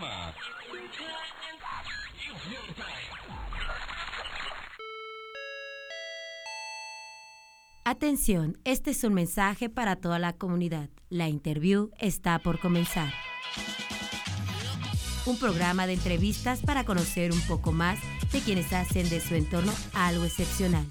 [0.00, 0.34] programa.
[7.84, 10.88] Atención, este es un mensaje para toda la comunidad.
[11.08, 13.12] La interview está por comenzar.
[15.26, 17.98] Un programa de entrevistas para conocer un poco más
[18.32, 20.86] de quienes hacen de su entorno algo excepcional.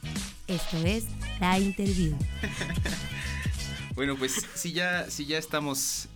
[0.48, 1.05] Esto es
[1.39, 2.18] La Interview.
[3.96, 6.07] Bueno, pues si ya, si ya estamos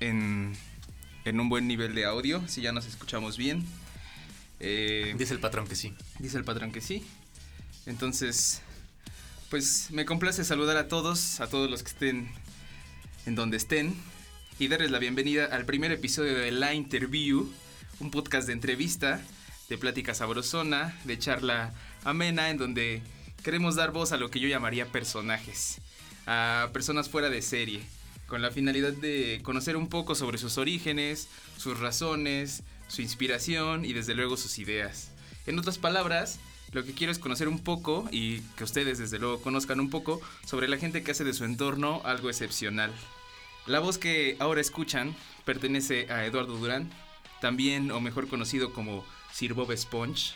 [0.00, 0.56] en,
[1.24, 3.64] en un buen nivel de audio, si ya nos escuchamos bien.
[4.60, 5.94] eh, Dice el patrón que sí.
[6.18, 7.04] dice el patrón que sí.
[7.86, 8.62] Entonces,
[9.50, 12.28] pues me complace saludar a todos, a todos los que estén
[13.26, 13.94] en donde estén
[14.58, 17.52] y darles la bienvenida al primer episodio de La Interview,
[18.00, 19.20] un podcast de entrevista,
[19.68, 21.72] de plática sabrosona, de charla
[22.04, 23.02] amena, en donde
[23.42, 25.78] queremos dar voz a lo que yo llamaría personajes,
[26.26, 27.82] a personas fuera de serie,
[28.32, 31.28] con la finalidad de conocer un poco sobre sus orígenes,
[31.58, 35.10] sus razones, su inspiración y desde luego sus ideas.
[35.44, 39.42] En otras palabras, lo que quiero es conocer un poco y que ustedes desde luego
[39.42, 42.90] conozcan un poco sobre la gente que hace de su entorno algo excepcional.
[43.66, 46.90] La voz que ahora escuchan pertenece a Eduardo Durán,
[47.42, 50.32] también o mejor conocido como Sir Bob Sponge.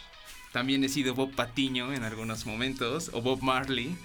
[0.52, 3.96] También he sido Bob Patiño en algunos momentos, o Bob Marley.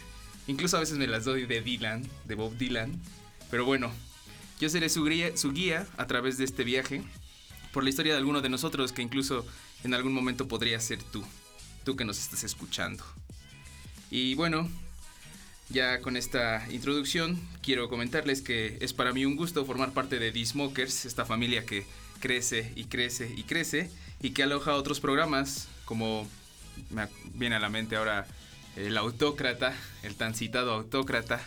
[0.48, 2.98] Incluso a veces me las doy de Dylan, de Bob Dylan.
[3.52, 3.92] Pero bueno,
[4.60, 7.04] yo seré su guía, su guía a través de este viaje
[7.72, 9.46] por la historia de alguno de nosotros que incluso
[9.84, 11.24] en algún momento podría ser tú,
[11.84, 13.04] tú que nos estás escuchando.
[14.10, 14.70] Y bueno,
[15.70, 20.32] ya con esta introducción quiero comentarles que es para mí un gusto formar parte de
[20.32, 21.86] The Smokers, esta familia que
[22.20, 23.90] crece y crece y crece
[24.22, 26.28] y que aloja otros programas como
[26.90, 28.28] me viene a la mente ahora
[28.76, 31.42] el autócrata, el tan citado autócrata,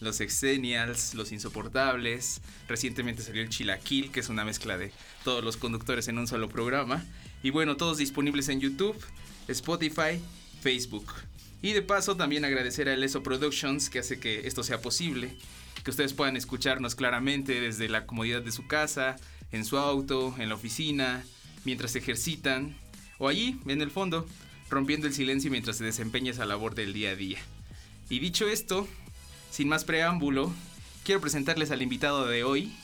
[0.00, 4.92] los Exenials, los insoportables, recientemente salió el Chilaquil, que es una mezcla de
[5.24, 7.04] todos los conductores en un solo programa,
[7.42, 8.96] y bueno, todos disponibles en YouTube,
[9.48, 10.20] Spotify,
[10.60, 11.12] Facebook.
[11.62, 15.36] Y de paso también agradecer a Eleso Productions que hace que esto sea posible,
[15.82, 19.16] que ustedes puedan escucharnos claramente desde la comodidad de su casa,
[19.52, 21.24] en su auto, en la oficina,
[21.64, 22.76] mientras ejercitan,
[23.18, 24.26] o allí, en el fondo,
[24.68, 27.38] rompiendo el silencio mientras se desempeña esa labor del día a día.
[28.10, 28.86] Y dicho esto,
[29.50, 30.52] sin más preámbulo,
[31.04, 32.76] quiero presentarles al invitado de hoy,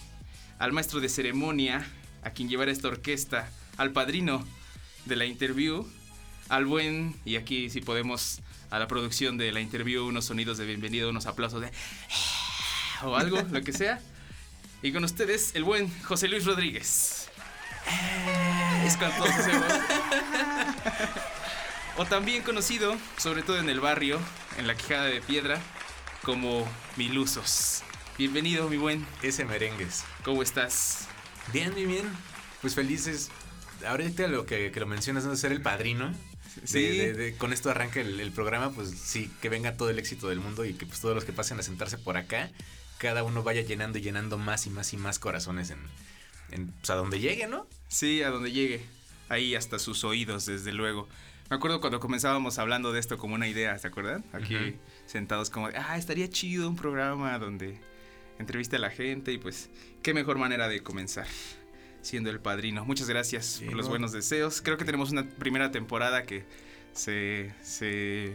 [0.58, 1.86] al maestro de ceremonia,
[2.22, 4.46] a quien llevará esta orquesta, al padrino
[5.04, 5.86] de la interview,
[6.48, 8.40] al buen, y aquí si podemos
[8.70, 11.70] a la producción de la interview unos sonidos de bienvenido, unos aplausos de...
[13.02, 14.00] o algo, lo que sea.
[14.82, 17.28] Y con ustedes, el buen José Luis Rodríguez.
[18.84, 19.52] Es cantor José
[21.98, 24.18] O también conocido, sobre todo en el barrio,
[24.56, 25.60] en la quijada de piedra,
[26.25, 27.83] como Milusos.
[28.19, 29.06] Bienvenido, mi buen.
[29.22, 30.05] Ese merengues.
[30.25, 31.09] ¿Cómo estás?
[31.53, 32.05] Bien, bien, bien.
[32.60, 33.31] Pues felices.
[33.87, 35.34] Ahorita lo que, que lo mencionas, ¿no?
[35.37, 36.09] ser el padrino.
[36.10, 36.83] De- Sí.
[36.99, 40.28] de- de- con esto arranca el, el programa, pues sí, que venga todo el éxito
[40.28, 42.50] del mundo y que pues todos los que pasen a sentarse por acá,
[42.99, 45.78] cada uno vaya llenando y llenando más y más y más corazones en,
[46.50, 47.66] en pues a donde llegue, ¿no?
[47.89, 48.84] Sí, a donde llegue.
[49.31, 51.09] Ahí hasta sus oídos, desde luego.
[51.52, 54.24] Me acuerdo cuando comenzábamos hablando de esto como una idea, ¿se acuerdan?
[54.32, 54.56] Aquí
[55.04, 57.78] sentados como, ah, estaría chido un programa donde
[58.38, 59.68] entreviste a la gente y pues,
[60.02, 61.26] qué mejor manera de comenzar
[62.00, 62.86] siendo el padrino.
[62.86, 63.91] Muchas gracias por los no.
[63.91, 64.62] buenos deseos.
[64.62, 66.46] Creo que tenemos una primera temporada que
[66.94, 68.32] se, se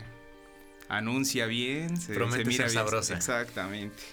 [0.88, 2.76] anuncia bien, se, Promete se mira bien.
[2.76, 3.16] sabrosa.
[3.16, 4.04] Exactamente.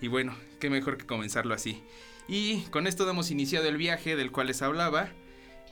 [0.00, 1.84] Y bueno, qué mejor que comenzarlo así.
[2.28, 5.10] Y con esto damos iniciado el viaje del cual les hablaba.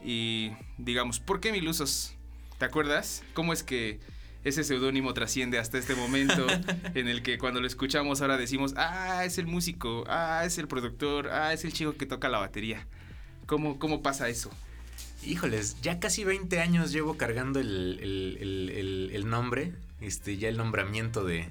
[0.05, 2.17] Y digamos, ¿por qué Milusos?
[2.61, 3.23] ¿Te acuerdas?
[3.33, 4.01] ¿Cómo es que
[4.45, 6.47] ese seudónimo trasciende hasta este momento
[6.95, 10.69] en el que cuando lo escuchamos ahora decimos, ah, es el músico, ah, es el
[10.69, 12.87] productor, ah, es el chico que toca la batería?
[13.47, 14.51] ¿Cómo, cómo pasa eso?
[15.25, 19.73] Híjoles, ya casi 20 años llevo cargando el, el- el- nombre,
[20.03, 21.49] este, ya el nombramiento de,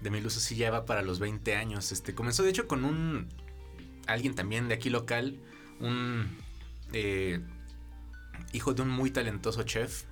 [0.00, 1.92] de Miluso sí ya va para los 20 años.
[1.92, 3.28] Este, comenzó de hecho con un,
[4.06, 5.38] alguien también de aquí local,
[5.80, 6.28] un
[6.94, 7.40] eh,
[8.54, 10.04] hijo de un muy talentoso chef,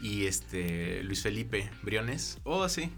[0.00, 2.90] y este, Luis Felipe Briones, Oh, sí.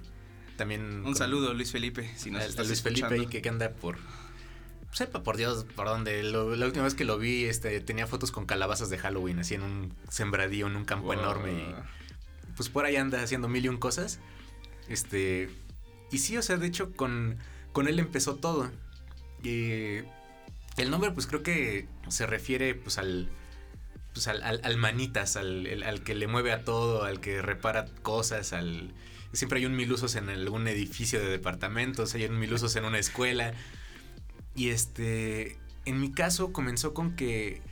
[0.56, 0.82] también...
[0.96, 3.22] Un con- saludo, Luis Felipe, si nos a- a estás Luis Felipe escuchando.
[3.24, 3.98] ahí que, que anda por...
[4.92, 6.22] Sepa por Dios por dónde.
[6.22, 9.54] Lo- la última vez que lo vi, este, tenía fotos con calabazas de Halloween, así
[9.54, 11.14] en un sembradío, en un campo Wow.
[11.14, 11.52] enorme.
[11.52, 11.74] Y
[12.56, 14.20] pues por ahí anda haciendo mil y un cosas.
[14.88, 15.48] Este.
[16.10, 17.38] Y sí, o sea, de hecho, con,
[17.72, 18.70] con él empezó todo.
[19.42, 20.00] Y
[20.76, 23.30] el nombre, pues creo que se refiere pues al.
[24.12, 27.40] Pues al, al- al manitas, al, el- al que le mueve a todo, al que
[27.42, 28.92] repara cosas, al.
[29.32, 33.54] Siempre hay un milusos en algún edificio de departamentos, hay un milusos en una escuela.
[34.54, 35.56] Y este.
[35.86, 37.62] En mi caso comenzó con que.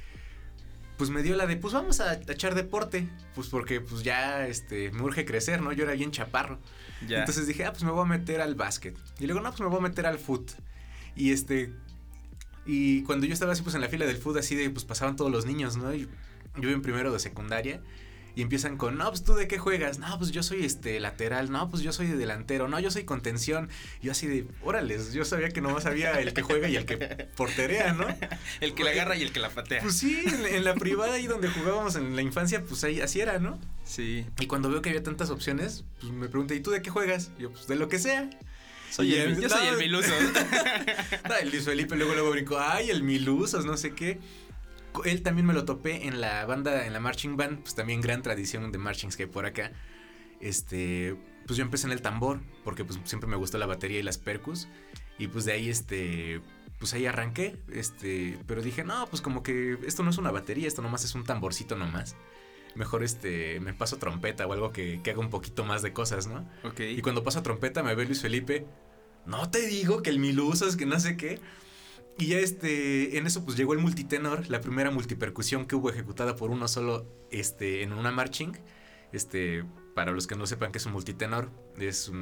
[0.96, 4.90] pues me dio la de, pues vamos a, echar deporte, pues porque pues ya, este,
[4.92, 5.72] me urge crecer, ¿no?
[5.72, 6.58] Yo era bien chaparro.
[7.20, 8.96] Entonces dije, ah, pues me voy a meter al básquet.
[9.18, 10.50] Y luego, no, pues me voy a meter al foot.
[11.16, 11.72] Y este,
[12.66, 15.16] y cuando yo estaba así, pues en la fila del foot, así de, pues pasaban
[15.16, 15.94] todos los niños, ¿no?
[15.94, 16.08] Y
[16.56, 17.80] yo en primero de secundaria
[18.34, 21.50] y empiezan con, no, pues tú de qué juegas, no, pues yo soy este lateral,
[21.50, 23.68] no, pues yo soy delantero, no, yo soy contención.
[24.02, 26.96] Yo así de, órales, yo sabía que no sabía el que juega y el que
[27.36, 28.06] porterea, ¿no?
[28.60, 29.82] el que la agarra y el que la patea.
[29.82, 33.38] Pues sí, en, la privada ahí donde jugábamos en la infancia, pues ahí así era,
[33.38, 33.58] ¿no?
[33.84, 34.26] Sí.
[34.38, 37.32] Y cuando veo que había tantas opciones, pues me pregunté, ¿y tú de qué juegas?
[37.38, 38.30] Y yo, pues de lo que sea.
[38.90, 40.12] Soy el, yo soy el Milusos.
[41.40, 44.18] el Luis Felipe luego luego brincó, ay, el Milusos, no sé qué
[45.04, 48.22] él también me lo topé en la banda, en la marching band, pues también gran
[48.22, 49.72] tradición de marchings que hay por acá.
[50.40, 51.16] Este,
[51.46, 54.18] pues yo empecé en el tambor, porque pues siempre me gustó la batería y las
[54.18, 54.68] percus.
[55.18, 56.40] Y pues de ahí, este,
[56.78, 60.66] pues ahí arranqué, este, pero dije, no, pues como que esto no es una batería,
[60.66, 62.16] esto nomás es un tamborcito nomás.
[62.74, 66.26] Mejor este, me paso trompeta o algo que, que haga un poquito más de cosas,
[66.26, 66.48] ¿no?
[66.62, 66.80] Ok.
[66.80, 68.66] Y cuando paso trompeta me ve Luis Felipe,
[69.26, 71.40] no te digo que el miluso es que no sé qué.
[72.20, 76.36] Y ya este, en eso pues llegó el multitenor, la primera multipercusión que hubo ejecutada
[76.36, 78.52] por uno solo este, en una marching.
[79.10, 79.64] Este,
[79.94, 82.12] para los que no sepan que es un multitenor, es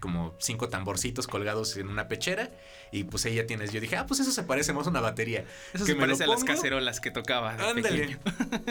[0.00, 2.50] como cinco tamborcitos colgados en una pechera
[2.92, 3.72] y pues ahí ya tienes.
[3.72, 5.44] Yo dije, ah, pues eso se parece más a una batería.
[5.74, 7.52] Eso se parece a las cacerolas que tocaba.
[7.52, 8.18] Ándale.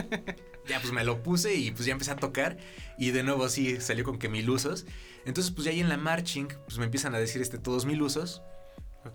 [0.67, 2.57] ya pues me lo puse y pues ya empecé a tocar
[2.97, 4.87] y de nuevo sí salió con que mil usos.
[5.25, 8.01] Entonces pues ya ahí en la marching pues me empiezan a decir este todos mil
[8.01, 8.41] usos.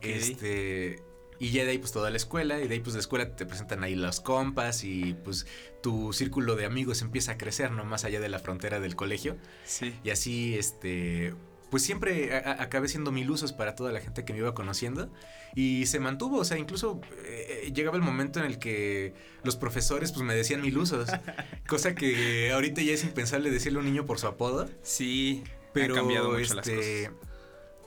[0.00, 1.02] Este
[1.38, 3.46] y ya de ahí pues toda la escuela y de ahí pues la escuela te
[3.46, 5.46] presentan ahí los compas y pues
[5.82, 7.84] tu círculo de amigos empieza a crecer, ¿no?
[7.84, 9.36] Más allá de la frontera del colegio.
[9.64, 9.94] Sí.
[10.02, 11.34] Y así, este,
[11.70, 15.12] pues siempre acabé siendo mil usos para toda la gente que me iba conociendo
[15.54, 20.12] y se mantuvo, o sea, incluso eh, llegaba el momento en el que los profesores
[20.12, 21.08] pues me decían mil usos,
[21.66, 24.68] cosa que ahorita ya es impensable decirle a un niño por su apodo.
[24.82, 27.26] Sí, pero ha cambiado mucho las este, cosas.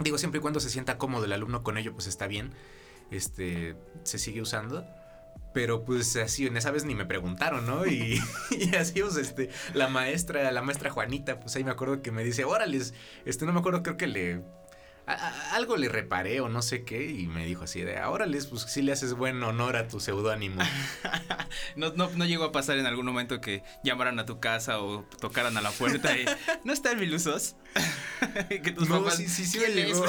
[0.02, 2.54] Digo, siempre y cuando se sienta cómodo el alumno con ello, pues está bien
[3.12, 4.86] este, se sigue usando.
[5.54, 7.86] Pero pues así, en esa vez ni me preguntaron, ¿no?
[7.88, 8.20] Y,
[8.78, 12.46] así, pues, este, la maestra, la maestra Juanita, pues ahí me acuerdo que me dice,
[12.46, 12.80] órale,
[13.26, 14.44] este, no me acuerdo, creo que le,
[15.52, 18.82] algo le reparé o no sé qué, y me dijo así de, órale, pues sí
[18.82, 20.62] le haces buen honor a tu seudónimo.
[21.76, 25.04] no, no, no llegó a pasar en algún momento que llamaran a tu casa o
[25.20, 26.26] tocaran a la puerta y,
[26.64, 27.56] ¿no está en Milusos?
[28.50, 30.06] que tus no, sí, sí, sí me llegó.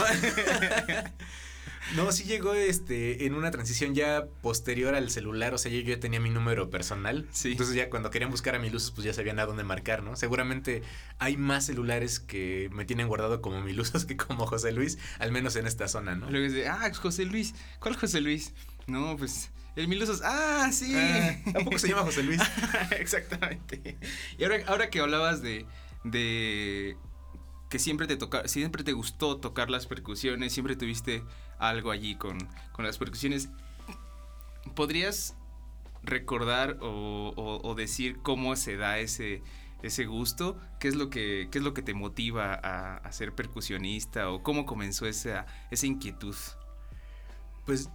[1.97, 5.99] No, sí llegó este en una transición ya posterior al celular, o sea, yo, ya
[5.99, 7.27] tenía mi número personal.
[7.32, 7.53] Sí.
[7.53, 10.17] Entonces ya cuando querían buscar a mi luces, pues ya sabían a dónde marcar, ¿no?
[10.17, 10.82] Seguramente
[11.19, 15.32] hay más celulares que me tienen guardado como mi luces que como José Luis, al
[15.32, 16.31] menos en esta zona, ¿no?
[16.31, 18.53] Luego dice, ah, José Luis, ¿cuál José Luis?
[18.87, 20.94] No, pues el Milusos, ah, sí.
[20.97, 22.41] Ah, ¿Tampoco se llama José Luis?
[22.99, 23.99] Exactamente.
[24.37, 25.65] Y ahora, ahora que hablabas de,
[26.05, 26.97] de
[27.69, 31.23] que siempre te toca, siempre te gustó tocar las percusiones, siempre tuviste
[31.61, 32.39] algo allí con,
[32.79, 33.51] las percusiones.
[34.75, 35.37] ¿Podrías
[36.03, 39.43] recordar o, decir cómo se da ese,
[39.83, 40.59] ese gusto?
[40.79, 45.07] ¿Qué es lo que, es lo que te motiva a, ser percusionista o cómo comenzó
[45.07, 46.37] esa, esa inquietud?
[47.67, 47.91] Pues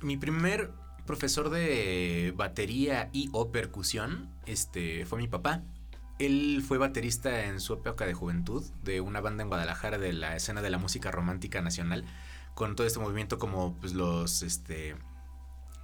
[0.00, 0.70] mi primer
[1.06, 5.62] profesor de batería y o percusión este, fue mi papá.
[6.18, 10.36] Él fue baterista en su época de juventud de una banda en Guadalajara de la
[10.36, 12.04] escena de la música romántica nacional,
[12.54, 14.96] con todo este movimiento como pues, los este,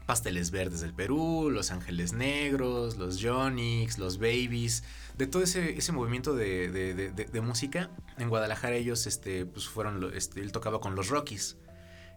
[0.07, 4.85] Pasteles Verdes del Perú, Los Ángeles Negros, los Jonix, los Babies,
[5.17, 7.91] de todo ese, ese movimiento de, de, música.
[8.19, 11.57] En Guadalajara ellos este, pues fueron, este, él tocaba con los Rockies,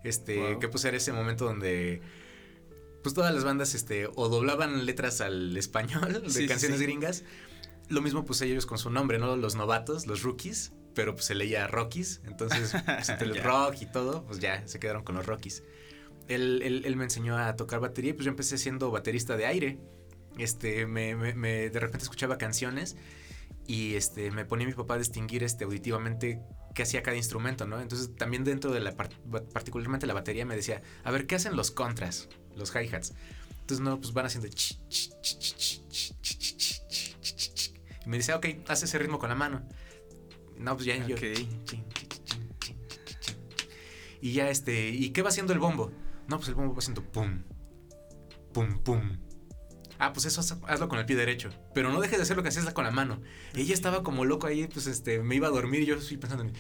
[0.04, 2.02] este, que pues era ese momento donde
[3.02, 7.24] pues todas las bandas este, o doblaban letras al español de canciones gringas
[7.90, 9.36] lo mismo pues ellos con su nombre, ¿no?
[9.36, 13.86] Los novatos, los rookies, pero pues se leía Rockies, entonces pues, entre el rock y
[13.86, 15.64] todo, pues ya se quedaron con los Rockies.
[16.28, 19.80] Él, él, me enseñó a tocar batería y pues yo empecé siendo baterista de aire.
[20.38, 22.96] Este, me, me, de repente escuchaba canciones
[23.68, 26.42] y este, me ponía mi papá a distinguir este, auditivamente
[26.74, 27.82] qué hacía cada instrumento, ¿no?
[27.82, 31.72] Entonces también dentro de la, particularmente la batería me decía, a ver, ¿qué hacen los
[31.72, 33.14] contras, los hi-hats?
[33.64, 34.50] Entonces, no, pues van haciendo...
[38.06, 39.64] Y me dice, ok, haz ese ritmo con la mano.
[40.58, 41.16] No, pues ya yo.
[44.22, 45.92] Y ya este, ¿y qué va haciendo el bombo?
[46.28, 47.44] No, pues el bombo va haciendo pum,
[48.54, 49.18] pum, pum.
[50.00, 51.50] Ah, pues eso hazlo con el pie derecho.
[51.74, 53.22] Pero no dejes de hacer lo que hacías con la mano.
[53.54, 56.44] Ella estaba como loco ahí, pues este, me iba a dormir y yo estoy pensando
[56.44, 56.54] en.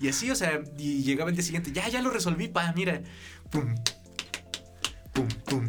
[0.00, 3.02] Y así, o sea, y llegaba el día siguiente, ya, ya lo resolví, pa, mira.
[3.50, 3.74] Pum,
[5.12, 5.68] pum, pum.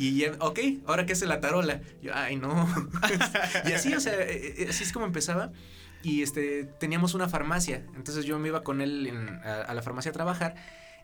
[0.00, 1.82] Y ya, ok, ahora qué es la tarola.
[2.02, 2.66] Yo, ay, no.
[3.68, 5.52] y así, o sea, eh, eh, así es como empezaba.
[6.02, 7.84] Y este, teníamos una farmacia.
[7.94, 10.54] Entonces yo me iba con él en- a, a la farmacia a trabajar.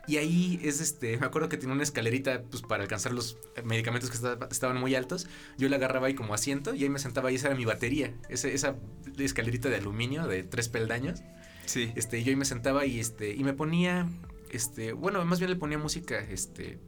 [0.08, 4.08] Y ahí es este, me acuerdo que tenía una escalerita pues para alcanzar los medicamentos
[4.08, 5.26] que esta- estaban muy altos.
[5.58, 8.14] Yo la agarraba ahí como asiento y ahí me sentaba y esa era mi batería.
[8.30, 8.76] Ese- esa
[9.18, 11.20] escalerita de aluminio de tres peldaños.
[11.66, 11.92] Sí.
[11.96, 14.08] Este, yo ahí me sentaba y este, y me ponía,
[14.50, 16.78] este, bueno, más bien le ponía música, este,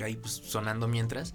[0.00, 1.34] ahí pues sonando mientras.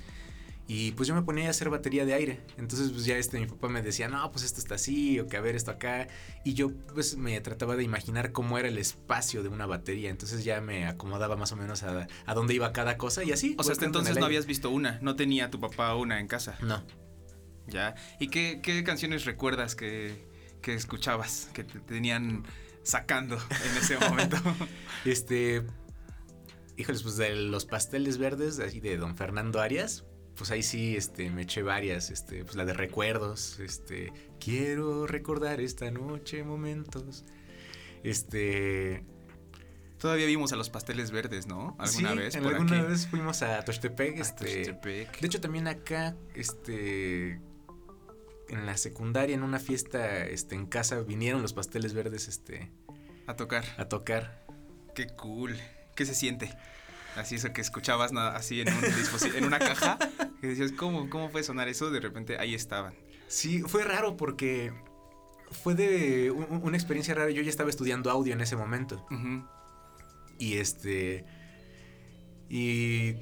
[0.68, 2.40] Y pues yo me ponía a hacer batería de aire.
[2.58, 5.36] Entonces pues ya este, mi papá me decía, no, pues esto está así, o que
[5.36, 6.08] a ver esto acá.
[6.46, 10.10] Y yo pues me trataba de imaginar cómo era el espacio de una batería.
[10.10, 13.56] Entonces ya me acomodaba más o menos a, a dónde iba cada cosa y así.
[13.58, 16.28] O sea, hasta en entonces no habías visto una, no tenía tu papá una en
[16.28, 16.58] casa.
[16.62, 16.82] No.
[17.68, 17.96] Ya.
[18.20, 20.26] ¿Y qué, qué canciones recuerdas que,
[20.62, 22.46] que escuchabas, que te tenían
[22.84, 24.38] sacando en ese momento?
[25.04, 25.64] Este.
[26.82, 30.04] Híjoles, pues de los pasteles verdes, así de don Fernando Arias.
[30.36, 35.62] Pues ahí sí, este, me eché varias, este, pues la de recuerdos, este, quiero recordar
[35.62, 37.24] esta noche momentos,
[38.04, 39.06] este,
[40.00, 41.76] Todavía vimos a los pasteles verdes, ¿no?
[41.78, 42.34] ¿Alguna sí, vez?
[42.34, 42.88] en por alguna aquí?
[42.88, 47.40] vez fuimos a Tochtepec, A este, de hecho también acá, este,
[48.50, 52.72] en la secundaria, en una fiesta, este, en casa, vinieron los pasteles verdes, este,
[53.28, 53.64] a tocar.
[53.78, 54.44] a tocar.
[54.96, 55.56] Qué cool.
[55.96, 56.54] ¿Qué se siente?
[57.16, 59.98] Así eso que escuchabas nada, así en, un en una caja.
[60.40, 61.92] Que decías, ¿cómo, ¿cómo fue sonar eso?
[61.92, 62.94] De repente ahí estaban.
[63.28, 64.74] Sí, fue raro porque
[65.52, 67.30] fue de un- una experiencia rara.
[67.32, 69.06] Yo ya estaba estudiando audio en ese momento.
[70.40, 71.26] Y este.
[72.50, 73.14] Y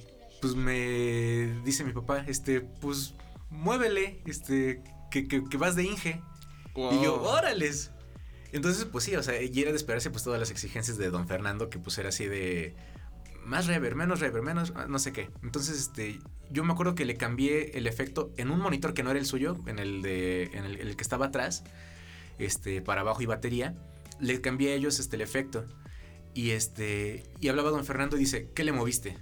[0.42, 3.14] pues me dice mi papá, este, pues
[3.50, 6.22] muévele, este, que, que- que vas de Inge.
[6.76, 7.92] Y yo, órales.
[8.52, 11.28] Entonces, pues sí, o sea, y era de esperarse pues todas las exigencias de don
[11.28, 12.76] Fernando, que pues era así de
[13.46, 15.30] más rever, menos rever, menos ah, no sé qué.
[15.44, 19.12] Entonces, este, yo me acuerdo que le cambié el efecto en un monitor que no
[19.12, 21.64] era el suyo, en el de, en el, el que estaba atrás,
[22.38, 23.76] este, para abajo y batería,
[24.20, 25.66] le cambié a ellos este el efecto.
[26.34, 29.18] Y este, y hablaba don Fernando y dice, ¿qué le moviste?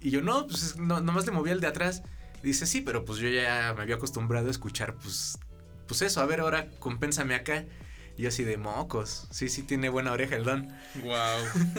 [0.00, 2.02] Y yo, no, pues no, nomás le moví el de atrás.
[2.42, 5.38] Dice, sí, pero pues yo ya me había acostumbrado a escuchar, pues,
[5.86, 7.64] pues eso, a ver, ahora compénsame acá.
[8.18, 9.28] Y así de mocos.
[9.30, 10.68] Sí, sí, tiene buena oreja el don.
[11.02, 11.14] Wow.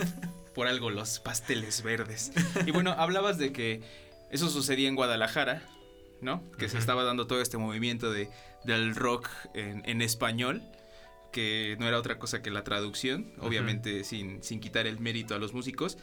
[0.56, 2.32] Por algo los pasteles verdes.
[2.66, 3.82] Y bueno, hablabas de que
[4.32, 5.62] eso sucedía en Guadalajara,
[6.22, 6.42] ¿no?
[6.58, 8.30] Que se estaba dando todo este movimiento de,
[8.64, 10.64] del rock en, en español,
[11.34, 15.40] que no era otra cosa que la traducción, obviamente sin, sin quitar el mérito a
[15.40, 15.98] los músicos.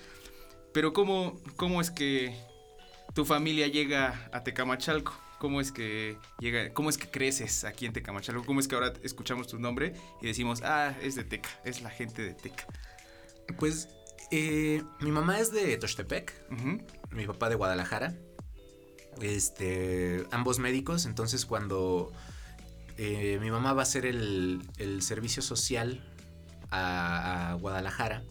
[0.74, 2.38] Pero ¿cómo, cómo es que
[3.14, 5.25] tu familia llega a Tecamachalco?
[5.46, 8.44] ¿Cómo es que llega, cómo es que creces aquí en Tecamachalco?
[8.44, 11.90] ¿Cómo es que ahora escuchamos tu nombre y decimos, ah, es de Teca, es la
[11.90, 12.66] gente de Teca?
[13.56, 13.88] Pues
[14.32, 16.34] eh, mi mamá es de Tochtepec,
[17.12, 18.12] mi papá de Guadalajara.
[19.22, 22.10] Este, ambos médicos, entonces cuando
[22.98, 26.04] eh, mi mamá va a hacer el, el servicio social
[26.70, 28.24] a, a Guadalajara,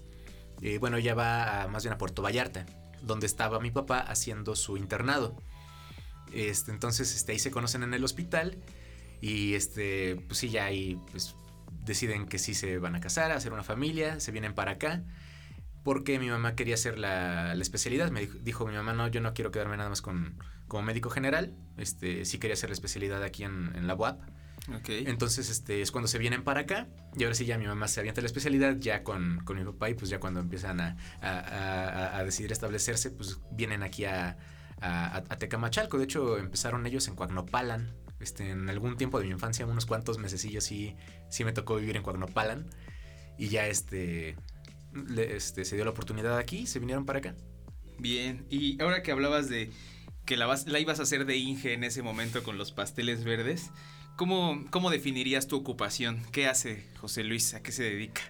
[0.62, 2.66] eh, bueno, ella va a- más bien a Puerto Vallarta,
[3.04, 5.42] donde estaba mi papá haciendo su internado.
[6.34, 8.58] Este, entonces, este, ahí se conocen en el hospital
[9.22, 11.36] y este, pues sí, ya ahí pues,
[11.86, 15.04] deciden que sí se van a casar, a hacer una familia, se vienen para acá.
[15.84, 18.10] Porque mi mamá quería hacer la, la especialidad.
[18.10, 20.36] Me dijo, dijo mi mamá, no, yo no quiero quedarme nada más con,
[20.68, 21.54] como médico general.
[21.78, 24.20] Este, sí quería hacer la especialidad aquí en, en la UAP.
[25.08, 26.88] Entonces, este, es cuando se vienen para acá.
[27.16, 29.92] Y ahora sí ya mi mamá se avienta la especialidad ya con, con mi papá.
[29.92, 34.38] Y pues ya cuando empiezan a, a- a- a decidir establecerse, pues vienen aquí a,
[34.82, 35.98] a, a Tecamachalco.
[35.98, 37.94] De hecho, empezaron ellos en Coagnopalan.
[38.20, 40.96] Este, en algún tiempo de mi infancia, unos cuantos mesecillos sí,
[41.30, 42.66] sí me tocó vivir en Coagnopalan.
[43.38, 44.38] Y ya este,
[44.94, 47.36] le- este, se dio la oportunidad aquí y se vinieron para acá.
[48.00, 48.46] Bien.
[48.50, 49.72] Y ahora que hablabas de
[50.26, 53.24] que la, vas- la ibas a hacer de Inge en ese momento con los pasteles
[53.24, 53.72] verdes,
[54.16, 56.22] ¿cómo, ¿cómo definirías tu ocupación?
[56.32, 57.54] ¿Qué hace José Luis?
[57.54, 58.22] ¿A qué se dedica?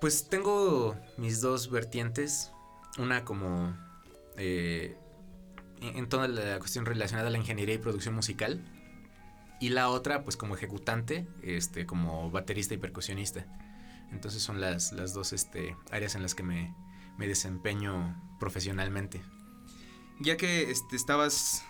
[0.00, 2.50] Pues tengo mis dos vertientes.
[2.98, 3.76] Una como
[4.40, 4.96] eh,
[5.82, 8.64] en toda la cuestión relacionada a la ingeniería y producción musical.
[9.60, 13.46] Y la otra, pues como ejecutante, este, como baterista y percusionista.
[14.10, 16.74] Entonces son las, las dos este, áreas en las que me,
[17.18, 19.20] me desempeño profesionalmente.
[20.20, 21.62] Ya que este, estabas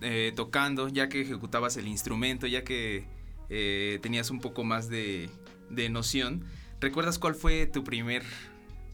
[0.00, 3.08] eh, tocando, ya que ejecutabas el instrumento, ya que
[3.48, 5.28] eh, tenías un poco más de,
[5.68, 6.44] de noción,
[6.80, 8.24] ¿recuerdas cuál fue tu primer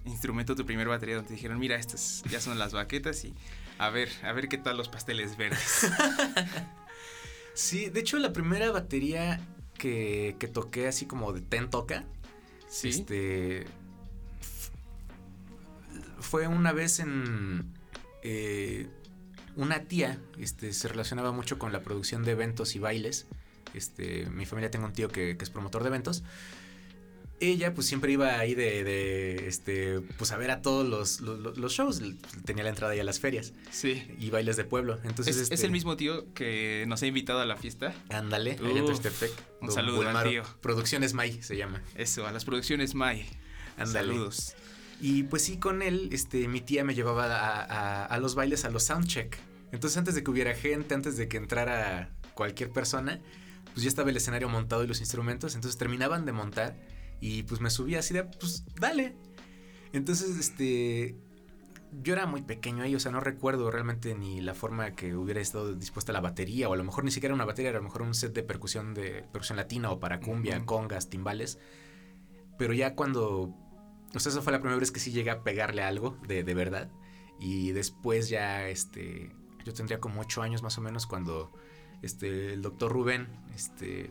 [0.07, 3.35] instrumento, tu primer batería donde te dijeron, mira, estas ya son las baquetas y
[3.79, 5.91] a ver, a ver qué tal los pasteles verdes?
[7.55, 9.41] Sí, de hecho la primera batería
[9.79, 12.05] que, que toqué así como de ten toca,
[12.69, 12.89] Sí.
[12.91, 13.67] Este.
[16.21, 17.73] fue una vez en...
[18.23, 18.89] eh,
[19.55, 23.27] una tía este, se relacionaba mucho con la producción de eventos y bailes.
[23.73, 26.25] Este, mi familia tengo un tío que, que es promotor de eventos.
[27.38, 31.59] Ella pues siempre iba ahí de, de, este, pues a ver a todos los, los,
[31.59, 32.00] los shows.
[32.47, 34.07] Tenía la entrada ahí a las ferias Sí.
[34.19, 34.99] y bailes de pueblo.
[35.05, 37.95] Entonces, ¿Es, este, es el mismo tío que nos ha invitado a la fiesta?
[38.09, 38.85] Ándale, allá en
[39.61, 40.45] un saludo al tío.
[40.62, 41.83] Producciones May se llama.
[41.95, 43.26] Eso, a las producciones May.
[43.76, 44.09] Ándale.
[44.14, 44.55] Saludos.
[45.02, 48.64] Y pues sí, con él, este, mi tía me llevaba a, a- a los bailes,
[48.64, 49.37] a los soundcheck.
[49.73, 53.21] Entonces, antes de que hubiera gente, antes de que entrara cualquier persona,
[53.75, 55.55] pues ya estaba el escenario montado y los instrumentos.
[55.55, 56.76] Entonces terminaban de montar
[57.20, 59.16] y pues me subía así de, pues dale.
[59.92, 61.16] Entonces, este,
[62.02, 65.40] yo era muy pequeño ahí, o sea, no recuerdo realmente ni la forma que hubiera
[65.40, 68.02] estado dispuesta la batería, o a lo mejor ni siquiera una batería, a lo mejor
[68.02, 71.58] un set de percusión de percusión latina o para cumbia, congas, timbales.
[72.58, 73.54] Pero ya cuando,
[74.14, 76.54] o sea, esa fue la primera vez que sí llegué a pegarle algo de, de
[76.54, 76.90] verdad.
[77.38, 79.30] Y después ya, este,
[79.64, 81.52] yo tendría como ocho años más o menos cuando,
[82.02, 84.11] este, el doctor Rubén, este,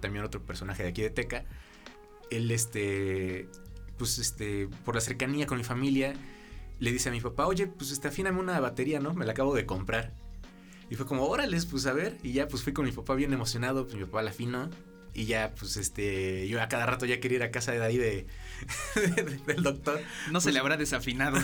[0.00, 1.44] también otro personaje de aquí de Teca,
[2.30, 3.48] él, este,
[3.98, 6.14] pues, este, por la cercanía con mi familia,
[6.78, 9.12] le dice a mi papá, oye, pues, este, afíname una batería, ¿no?
[9.14, 10.14] Me la acabo de comprar.
[10.88, 12.16] Y fue como, órales, pues, a ver.
[12.22, 14.70] Y ya, pues, fui con mi papá bien emocionado, pues, mi papá la afinó.
[15.12, 17.98] Y ya, pues, este, yo a cada rato ya quería ir a casa de ahí
[17.98, 18.26] de,
[19.46, 20.00] del doctor.
[20.30, 21.36] No se Pues- le habrá desafinado.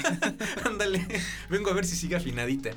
[0.64, 1.06] Ándale,
[1.50, 2.70] vengo a ver si sigue afinadita.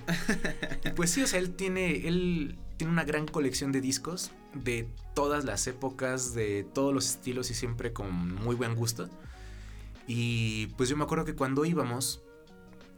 [0.85, 4.87] Y pues sí, o sea, él tiene, él tiene una gran colección de discos de
[5.13, 9.09] todas las épocas, de todos los estilos y siempre con muy buen gusto.
[10.07, 12.21] Y pues yo me acuerdo que cuando íbamos,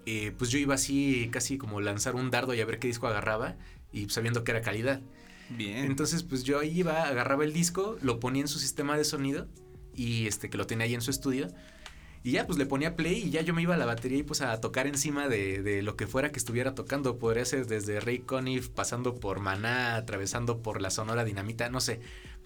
[0.06, 3.08] eh, pues yo iba así casi como lanzar un dardo y a ver qué disco
[3.08, 3.56] agarraba
[3.92, 5.02] y sabiendo que era calidad.
[5.50, 5.86] Bien.
[5.86, 9.48] Entonces, pues yo ahí iba, agarraba el disco, lo ponía en su sistema de sonido
[9.94, 11.48] y este que lo tenía ahí en su estudio.
[12.26, 14.24] Y ya, pues le ponía play y ya yo me iba a la batería y
[14.24, 17.20] pues a tocar encima de, de lo que fuera que estuviera tocando.
[17.20, 22.00] Podría ser desde Ray Conniff, pasando por Maná, atravesando por la Sonora Dinamita, no sé.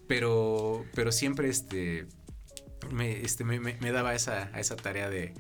[0.06, 2.08] Pero, pero siempre este,
[2.92, 5.34] me, este, me, me- me daba esa, a esa tarea de,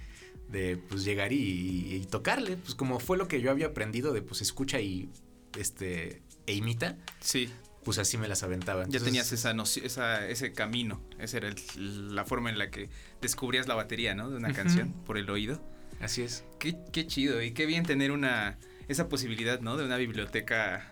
[0.47, 2.55] de pues llegar y, y tocarle.
[2.55, 5.09] Pues como fue lo que yo había aprendido de pues escucha y
[5.57, 7.49] este, e imita Sí,
[7.83, 8.85] pues así me las aventaba.
[8.87, 11.01] ya tenías esa esa, ese camino.
[11.19, 12.89] Esa era el- la forma en la que
[13.21, 14.29] descubrías la batería, ¿no?
[14.29, 15.61] De una canción por el oído.
[16.01, 16.43] Así es.
[16.59, 19.77] Qué, qué chido y qué bien tener una esa posibilidad, ¿no?
[19.77, 20.89] De una biblioteca,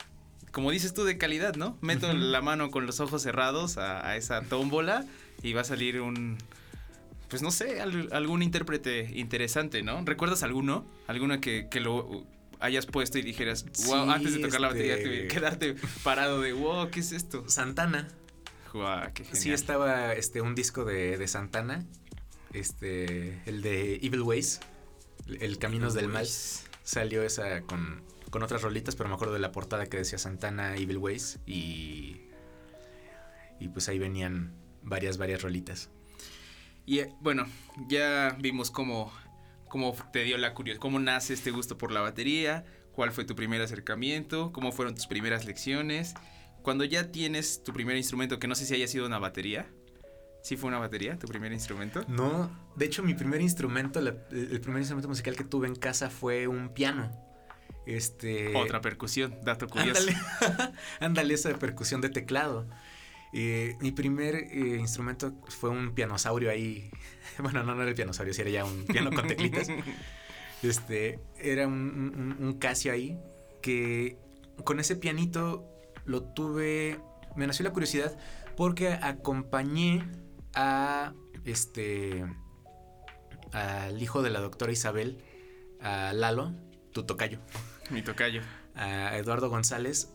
[0.52, 1.78] como dices tú, de calidad, ¿no?
[1.82, 5.06] Meto la mano con los ojos cerrados a, a esa tómbola
[5.43, 6.38] y va a salir un,
[7.30, 10.04] pues no sé, al- algún intérprete interesante, ¿no?
[10.06, 10.86] ¿Recuerdas alguno?
[11.08, 12.26] ¿Alguno que, que lo
[12.60, 16.41] hayas puesto y dijeras, wow, Sí, antes de tocar la batería, este- te- quedarte parado
[16.41, 17.48] de, wow, ¿qué es esto?
[17.50, 18.08] Santana.
[18.74, 19.41] Guau, qué genial.
[19.43, 21.86] Sí estaba este un disco de, de Santana.
[22.54, 23.41] Este.
[23.46, 24.60] El de Evil Ways.
[25.39, 26.28] El Caminos del Mal.
[26.84, 30.76] Salió esa con, con otras rolitas, pero me acuerdo de la portada que decía Santana
[30.76, 31.39] Evil Ways.
[31.46, 32.22] Y.
[33.60, 35.89] Y pues ahí venían varias, varias rolitas.
[36.86, 37.46] Y eh, bueno,
[37.89, 39.12] ya vimos cómo,
[39.69, 43.36] cómo te dio la curiosidad, cómo nace este gusto por la batería, cuál fue tu
[43.36, 46.13] primer acercamiento, cómo fueron tus primeras lecciones.
[46.62, 49.67] Cuando ya tienes tu primer instrumento, que no sé si haya sido una batería.
[50.43, 52.03] ¿Sí fue una batería, tu primer instrumento?
[52.08, 56.10] No, de hecho mi primer instrumento, la- el primer instrumento musical que tuve en casa
[56.10, 57.12] fue un piano.
[57.86, 58.56] Este...
[58.56, 60.01] Otra percusión, dato curioso.
[60.01, 62.67] Ándale, ándale esa percusión de teclado.
[63.39, 66.89] Eh, mi primer eh, instrumento fue un pianosaurio ahí.
[67.39, 69.67] Bueno, no, no era el pianosaurio, sí era ya un piano con teclitas.
[70.63, 71.76] Este, era un,
[72.17, 73.15] un- un Casio ahí
[73.62, 74.17] que
[74.63, 75.69] con ese pianito
[76.06, 77.00] lo tuve,
[77.36, 78.17] me nació la curiosidad
[78.56, 80.04] porque acompañé
[80.56, 81.13] a
[81.45, 82.26] este
[83.52, 85.23] al hijo de la doctora Isabel,
[85.80, 86.54] a Lalo,
[86.91, 87.39] tu tocayo,
[87.91, 88.41] Mi tocayo.
[88.73, 90.10] a Eduardo González,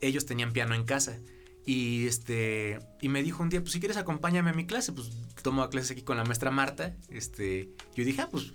[0.00, 1.18] ellos tenían piano en casa.
[1.66, 5.10] Y este y me dijo un día, pues si quieres acompáñame a mi clase, pues
[5.42, 6.96] tomo clases aquí con la maestra Marta.
[7.08, 8.52] Este, yo dije, ah, pues,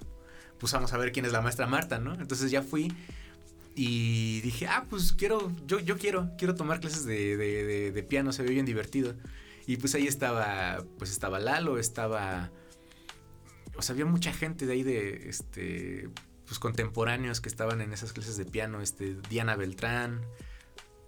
[0.59, 2.13] pues vamos a ver quién es la maestra Marta, ¿no?
[2.15, 2.91] Entonces ya fui
[3.75, 8.03] y dije, ah, pues quiero, yo, yo quiero, quiero tomar clases de, de- de- de
[8.03, 9.13] piano, se ve bien divertido.
[9.67, 12.51] Y pues ahí estaba, pues estaba Lalo, estaba,
[13.77, 16.09] o sea, había mucha gente de ahí de, este,
[16.45, 20.21] pues contemporáneos que estaban en esas clases de piano, este, Diana Beltrán,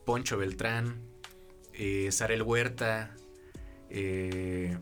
[0.05, 0.99] Poncho Beltrán,
[1.77, 3.15] eh, Sarel Huerta,
[3.89, 4.77] eh,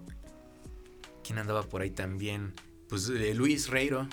[1.23, 2.53] ¿quién andaba por ahí también?
[2.87, 4.07] Pues eh, Luis Reiro,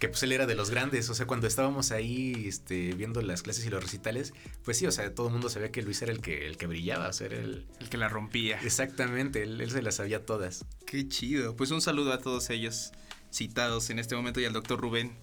[0.00, 3.42] que pues él era de los grandes, o sea, cuando estábamos ahí este, viendo las
[3.42, 6.10] clases y los recitales, pues sí, o sea, todo el mundo sabía que Luis era
[6.10, 7.66] el que, el que brillaba, o sea, era el...
[7.78, 8.60] El que la rompía.
[8.60, 10.64] Exactamente, él, él se las sabía todas.
[10.86, 11.54] Qué chido.
[11.54, 12.92] Pues un saludo a todos ellos
[13.32, 15.16] citados en este momento y al doctor Rubén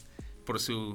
[0.45, 0.93] por su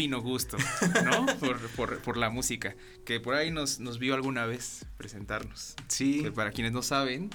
[0.00, 0.56] fino gusto,
[1.04, 1.26] ¿no?
[1.76, 5.74] por, la música, que por ahí nos, nos vio alguna vez presentarnos.
[5.88, 6.22] Sí.
[6.22, 7.28] Que para quienes no saben,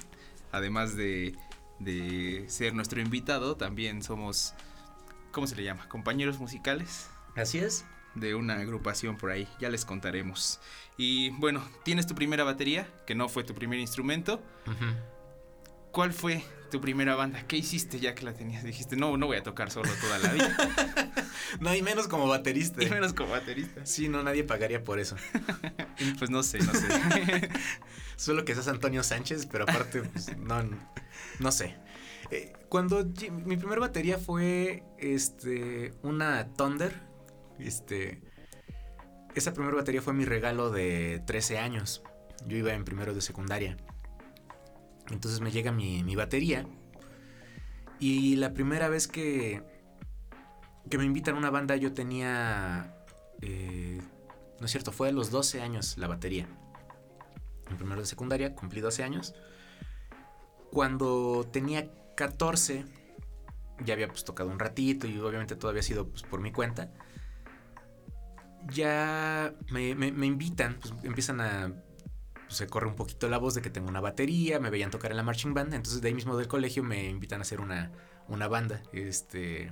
[0.50, 1.36] además de,
[1.78, 4.52] de ser nuestro invitado, también somos,
[5.30, 5.88] ¿cómo se le llama?
[5.88, 7.08] Compañeros musicales.
[7.36, 7.84] Así es.
[8.16, 10.58] De una agrupación por ahí, ya les contaremos.
[10.96, 14.42] Y bueno, tienes tu primera batería, que no fue tu primer instrumento.
[15.92, 16.42] ¿Cuál fue
[16.76, 17.42] tu primera banda?
[17.48, 18.62] ¿Qué hiciste ya que la tenías?
[18.62, 20.56] Dijiste, no, no voy a tocar solo toda la vida.
[21.60, 22.84] no, y menos como baterista.
[22.84, 23.86] Y menos como baterista.
[23.86, 25.16] Sí, no, nadie pagaría por eso.
[26.18, 26.86] pues no sé, no sé.
[28.16, 30.68] Solo que seas Antonio Sánchez, pero aparte, pues, no,
[31.38, 31.76] no sé.
[32.30, 33.06] Eh, cuando
[33.46, 36.92] mi primera batería fue este una Thunder,
[37.58, 38.20] este
[39.34, 42.02] esa primera batería fue mi regalo de 13 años.
[42.46, 43.78] Yo iba en primero de secundaria.
[45.10, 46.66] Entonces me llega mi, batería.
[47.98, 49.62] Y la primera vez que,
[50.90, 52.94] que me invitan a una banda yo tenía...
[53.40, 54.00] Eh,
[54.58, 56.48] no es cierto, fue a los 12 años la batería.
[57.70, 59.34] En primero de secundaria cumplí 12 años.
[60.70, 62.84] Cuando tenía 14
[63.84, 66.90] ya había pues tocado un ratito y obviamente todo había sido pues, por mi cuenta.
[68.72, 71.72] Ya me, me invitan, pues empiezan a
[72.46, 75.10] pues, se corre un poquito la voz de que tengo una batería, me veían tocar
[75.10, 77.92] en la marching band, entonces de ahí mismo del colegio me invitan a hacer una,
[78.28, 78.82] una banda.
[78.92, 79.70] Este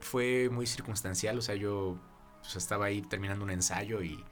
[0.00, 1.98] fue muy circunstancial, o sea, yo
[2.40, 4.22] pues, estaba ahí terminando un ensayo y,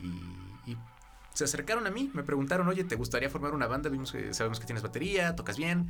[0.00, 0.76] y,
[1.34, 3.90] se acercaron a mí, me preguntaron, oye, ¿te gustaría formar una banda?
[4.32, 5.88] Sabemos que tienes batería, tocas bien.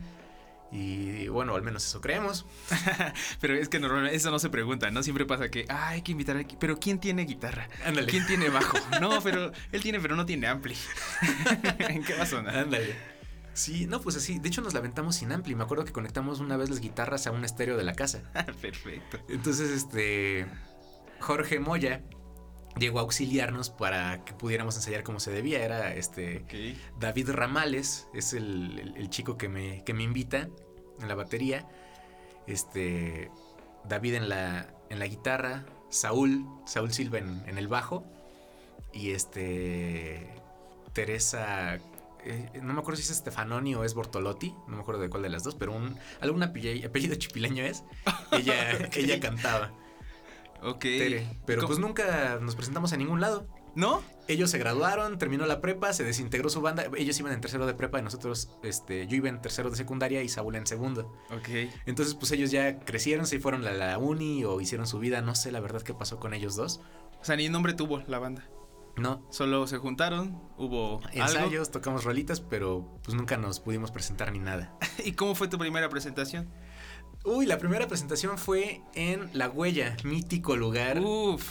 [0.72, 2.46] Y bueno, al menos eso creemos.
[3.40, 5.02] pero es que normalmente eso no se pregunta, ¿no?
[5.02, 6.56] Siempre pasa que, ah, hay que invitar aquí.
[6.58, 7.68] Pero ¿quién tiene guitarra?
[7.84, 8.06] Ándale.
[8.06, 8.78] ¿Quién tiene bajo?
[9.00, 10.74] no, pero él tiene, pero no tiene ampli.
[11.78, 12.56] ¿En qué va a sonar?
[12.56, 12.96] Ándale.
[13.52, 14.38] Sí, no, pues así.
[14.38, 15.54] De hecho, nos lamentamos sin ampli.
[15.54, 18.22] Me acuerdo que conectamos una vez las guitarras a un estéreo de la casa.
[18.62, 19.18] Perfecto.
[19.28, 20.46] Entonces, este.
[21.20, 22.02] Jorge Moya
[22.78, 25.64] llegó a auxiliarnos para que pudiéramos ensayar como se debía.
[25.64, 26.44] Era este
[26.98, 30.48] David Ramales, es el, chico que me, que me invita
[31.00, 31.68] en la batería.
[32.46, 33.30] Este
[33.84, 38.04] David en la, en la guitarra, Saúl, Saúl Silva en, el bajo
[38.92, 40.34] y este
[40.92, 41.78] Teresa
[42.24, 45.22] eh, no me acuerdo si es Stefanoni o es Bortolotti, no me acuerdo de cuál
[45.22, 47.84] de las dos, pero un algún apellido, chipileño es.
[48.30, 49.72] Ella, ella cantaba.
[50.62, 50.86] Ok.
[51.46, 53.46] Pero pues nunca nos presentamos a ningún lado.
[53.74, 54.02] ¿No?
[54.28, 56.84] Ellos se graduaron, terminó la prepa, se desintegró su banda.
[56.96, 60.22] Ellos iban en tercero de prepa y nosotros, este, yo iba en tercero de secundaria
[60.22, 61.12] y Saúl en segundo.
[61.30, 61.48] Ok.
[61.86, 65.22] Entonces, pues ellos ya crecieron, se fueron a la uni o hicieron su vida.
[65.22, 66.80] No sé la verdad qué pasó con ellos dos.
[67.20, 68.46] O sea, ni nombre tuvo la banda.
[68.96, 69.26] No.
[69.30, 74.76] Solo se juntaron, hubo ensayos, tocamos rolitas, pero pues nunca nos pudimos presentar ni nada.
[75.04, 76.50] ¿Y cómo fue tu primera presentación?
[77.24, 81.00] Uy, la primera presentación fue en La Huella, mítico lugar.
[81.00, 81.44] Uf.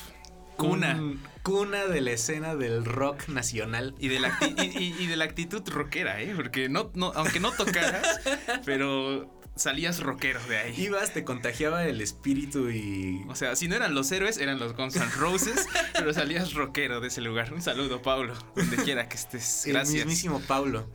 [0.57, 1.01] Cuna.
[1.41, 3.95] cuna de la escena del rock nacional.
[3.97, 6.33] Y de la, y, de la actitud rockera, ¿eh?
[6.35, 8.19] Porque no, no, aunque no tocaras,
[8.65, 10.75] pero salías rockero de ahí.
[10.77, 13.23] Ibas, te contagiaba el espíritu y.
[13.27, 16.99] O sea, si no eran los héroes, eran los Guns N' Roses, pero salías rockero
[16.99, 17.53] de ese lugar.
[17.53, 19.63] Un saludo, Pablo, donde quiera que estés.
[19.65, 19.89] Gracias.
[19.89, 20.87] El mismísimo Pablo.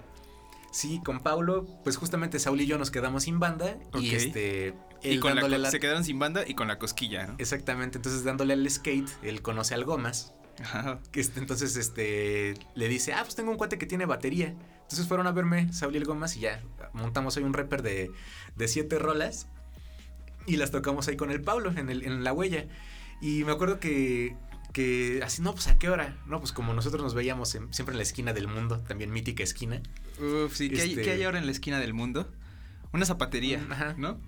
[0.77, 5.19] Sí, con Paulo, pues justamente Saúl y yo nos quedamos sin banda y este y
[5.21, 7.37] con la, se quedaron sin banda y con la cosquilla, ¿no?
[7.39, 10.35] Exactamente, entonces dándole al skate, él conoce al Gomas.
[10.63, 11.01] Ajá.
[11.13, 14.49] Que este, entonces este le dice, "Ah, pues tengo un cuate que tiene batería."
[14.83, 16.63] Entonces fueron a verme Saúl y el Gomas y ya
[16.93, 18.11] montamos ahí un rapper de,
[18.55, 19.49] de siete rolas
[20.45, 22.67] y las tocamos ahí con el Pablo en, el, en la huella.
[23.23, 24.37] Y me acuerdo que
[24.75, 27.97] que así, no, pues a qué hora, no, pues como nosotros nos veíamos siempre en
[27.97, 29.81] la esquina del mundo, también mítica esquina.
[30.19, 32.31] Uf, sí, ¿qué, hay, ¿qué, hay, ahora en la esquina del mundo?
[32.93, 33.95] Una zapatería, Ajá.
[33.99, 34.21] ¿no?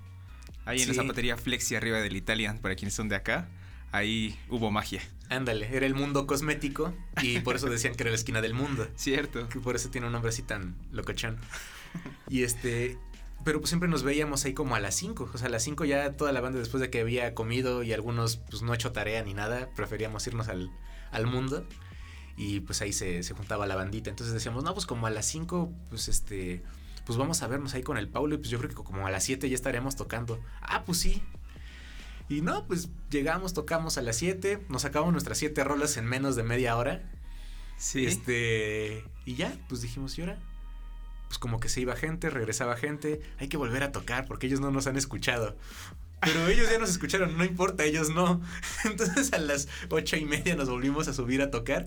[0.65, 3.49] Ahí en la zapatería Flexi arriba del Italian, para quienes son de acá,
[3.91, 5.01] ahí hubo magia.
[5.31, 8.89] Ándale, era el mundo cosmético y por eso decían que era la esquina del mundo.
[8.97, 9.49] Cierto.
[9.49, 11.39] Que por eso tiene un nombre así tan locochón.
[12.29, 12.99] Y este,
[13.45, 15.31] pero pues siempre nos veíamos ahí como a las 5.
[15.33, 17.93] O sea, a las 5 ya toda la banda después de que había comido y
[17.93, 20.71] algunos pues no hecho tarea ni nada, preferíamos irnos al,
[21.27, 21.67] mundo.
[22.39, 24.09] Y pues ahí se, juntaba la bandita.
[24.09, 26.63] Entonces decíamos, no, pues como a las 5, pues este,
[27.05, 28.37] pues vamos a vernos ahí con el Paulo.
[28.37, 30.41] Y pues yo creo que como a las 7 ya estaremos tocando.
[30.63, 31.23] Ah, pues sí.
[32.29, 36.37] Y no, pues llegamos, tocamos a las 7, nos sacamos nuestras 7 rolas en menos
[36.37, 37.11] de media hora.
[37.77, 38.07] Sí.
[38.07, 40.39] Este, y ya, pues dijimos, ¿y ahora?
[41.29, 44.61] pues como que se iba gente, regresaba gente, hay que volver a tocar porque ellos
[44.61, 45.57] no nos han escuchado.
[46.21, 48.41] Pero ellos ya nos escucharon, no importa, ellos no.
[48.85, 51.87] Entonces a las ocho y media nos volvimos a subir a tocar.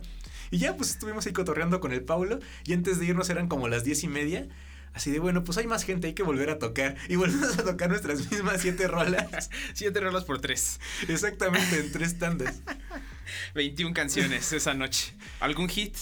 [0.52, 2.40] Y ya pues estuvimos ahí cotorreando con el Paulo.
[2.66, 4.48] Y antes de irnos eran como las diez y media.
[4.94, 6.98] Así de, bueno, pues hay más gente, hay que volver a tocar.
[7.08, 9.50] Y volvemos a tocar nuestras mismas siete rolas.
[9.74, 10.80] siete rolas por tres.
[11.08, 12.62] Exactamente, en tres tandas.
[13.56, 15.14] 21 canciones esa noche.
[15.40, 15.96] ¿Algún hit?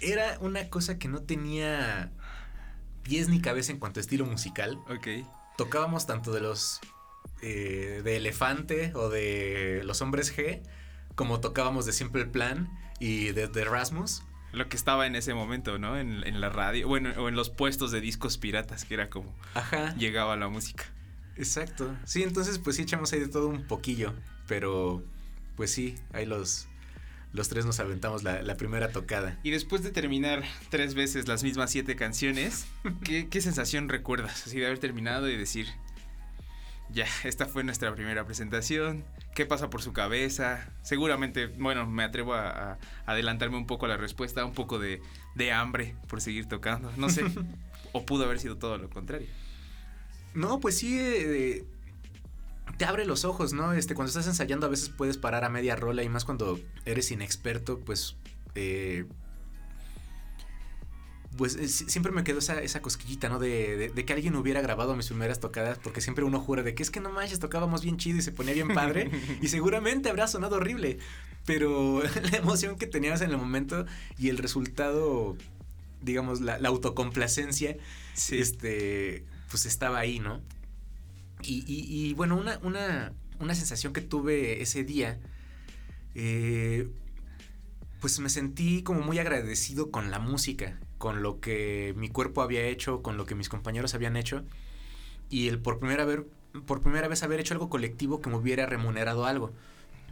[0.00, 2.10] Era una cosa que no tenía
[3.02, 4.78] pies ni cabeza en cuanto a estilo musical.
[4.88, 5.08] Ok.
[5.56, 6.80] Tocábamos tanto de los
[7.42, 10.62] eh, de Elefante o de los Hombres G,
[11.14, 14.22] como tocábamos de Simple Plan y de, de Rasmus.
[14.52, 15.98] Lo que estaba en ese momento, ¿no?
[15.98, 19.34] En, en, la radio, bueno, o en los puestos de discos piratas, que era como
[19.54, 19.94] Ajá.
[19.96, 20.84] llegaba la música.
[21.36, 21.96] Exacto.
[22.04, 24.14] Sí, entonces pues sí echamos ahí de todo un poquillo,
[24.46, 25.02] pero
[25.56, 26.68] pues sí, ahí los,
[27.32, 29.38] los tres nos aventamos la, la, primera tocada.
[29.42, 32.66] Y después de terminar tres veces las mismas siete canciones,
[33.04, 34.46] ¿qué, ¿qué, sensación recuerdas?
[34.46, 35.66] Así de haber terminado y decir,
[36.90, 39.04] ya, esta fue nuestra primera presentación.
[39.34, 40.72] ¿Qué pasa por su cabeza?
[40.82, 45.02] Seguramente, bueno, me atrevo a, a adelantarme un poco a la respuesta, un poco de,
[45.34, 47.24] de hambre por seguir tocando, no sé.
[47.92, 49.28] o pudo haber sido todo lo contrario.
[50.34, 51.64] No, pues sí, eh,
[52.76, 53.72] te abre los ojos, ¿no?
[53.72, 57.10] Este, cuando estás ensayando a veces puedes parar a media rola y más cuando eres
[57.10, 58.16] inexperto, pues...
[58.54, 59.06] Eh,
[61.36, 63.38] pues eh, siempre me quedó esa, esa cosquillita, ¿no?
[63.38, 66.74] De, de, de, que alguien hubiera grabado mis primeras tocadas, porque siempre uno jura de
[66.74, 69.10] que es que no manches, tocábamos bien chido y se ponía bien padre,
[69.42, 70.98] y seguramente habrá sonado horrible,
[71.44, 73.86] pero la emoción que tenías en el momento
[74.18, 75.36] y el resultado,
[76.02, 77.76] digamos, la, la autocomplacencia,
[78.14, 78.38] sí.
[78.38, 80.40] este, pues estaba ahí, ¿no?
[81.42, 85.20] Y, y, y bueno, una, una, una, sensación que tuve ese día,
[86.14, 86.88] eh,
[88.00, 92.62] pues me sentí como muy agradecido con la música, con lo que mi cuerpo había
[92.64, 94.44] hecho, con lo que mis compañeros habían hecho,
[95.28, 96.20] y el por primera vez,
[96.66, 99.52] por primera vez haber hecho algo colectivo que me hubiera remunerado algo.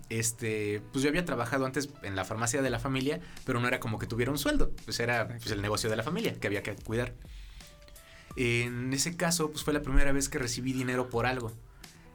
[0.09, 3.81] Este, pues yo había trabajado antes en la farmacia de la familia, pero no era
[3.81, 6.63] como que tuviera un sueldo, pues era pues, el negocio de la familia que había
[6.63, 7.15] que cuidar.
[8.37, 11.53] En ese caso, pues fue la primera vez que recibí dinero por algo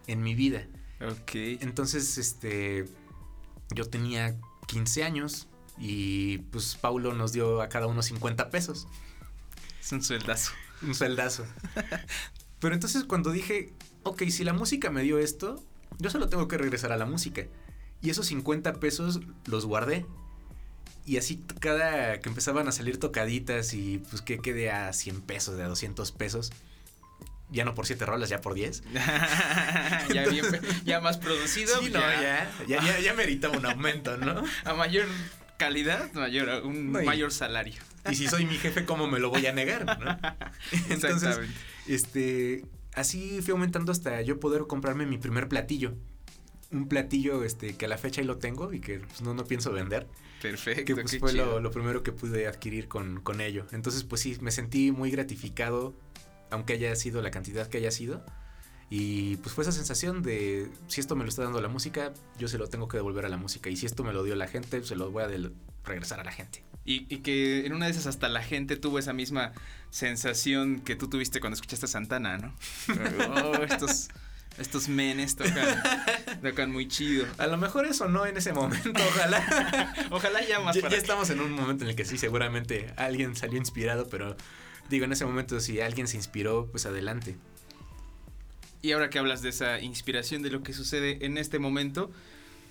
[0.08, 0.68] en mi vida.
[1.02, 1.32] Ok.
[1.62, 2.86] Entonces, este,
[3.74, 4.36] yo tenía
[4.68, 5.48] 15 años
[5.80, 8.88] y pues Paulo nos dio a cada uno 50 pesos.
[9.82, 10.52] Es un sueldazo.
[10.82, 11.46] Un sueldazo.
[12.60, 15.64] Pero entonces cuando dije, ok, si la música me dio esto,
[16.00, 17.46] yo solo tengo que regresar a la música.
[18.02, 20.06] Y esos 50 pesos los guardé.
[21.06, 25.56] Y así cada que empezaban a salir tocaditas y pues que quede a 100 pesos,
[25.56, 26.52] de a 200 pesos.
[27.50, 28.84] Ya no por 7 rolas, ya por 10.
[30.14, 30.46] ya, bien,
[30.84, 31.80] ya más producido.
[31.80, 34.44] Sí, no, ya, ya, ya, ya merita un aumento, ¿no?
[34.66, 35.06] A mayor
[35.58, 37.82] calidad, mayor, un no, y, mayor salario.
[38.10, 39.86] Y si soy mi jefe, ¿cómo me lo voy a negar?
[40.00, 40.18] ¿no?
[40.90, 41.40] Entonces,
[41.88, 45.96] este, así fui aumentando hasta yo poder comprarme mi primer platillo.
[46.72, 49.46] Un platillo este, que a la fecha ahí lo tengo y que pues, no, no
[49.46, 50.08] pienso vender.
[50.42, 50.84] Perfecto.
[50.86, 53.66] Que pues, fue lo, lo, primero que pude adquirir con, con ello.
[53.72, 55.96] Entonces, pues sí, me sentí muy gratificado,
[56.52, 58.26] aunque haya sido la cantidad que haya sido.
[58.90, 62.48] Y pues fue esa sensación de si esto me lo está dando la música, yo
[62.48, 63.70] se lo tengo que devolver a la música.
[63.70, 65.30] Y si esto me lo dio la gente, se lo voy a
[65.84, 66.64] regresar a la gente.
[66.86, 69.52] Y, y, que en una de esas hasta la gente tuvo esa misma
[69.90, 72.56] sensación que tú tuviste cuando escuchaste a Santana, ¿no?
[73.44, 74.08] oh, estos,
[74.58, 75.84] estos menes tocan,
[76.42, 77.26] tocan muy chido.
[77.40, 79.94] A lo mejor eso no en ese momento, ojalá.
[80.12, 80.78] ojalá ya más.
[80.78, 84.38] Ya, ya estamos en un momento en el que sí, seguramente alguien salió inspirado, pero
[84.90, 87.36] digo, en ese momento si alguien se inspiró, pues adelante.
[88.88, 92.10] Y ahora que hablas de esa inspiración de lo que sucede en este momento,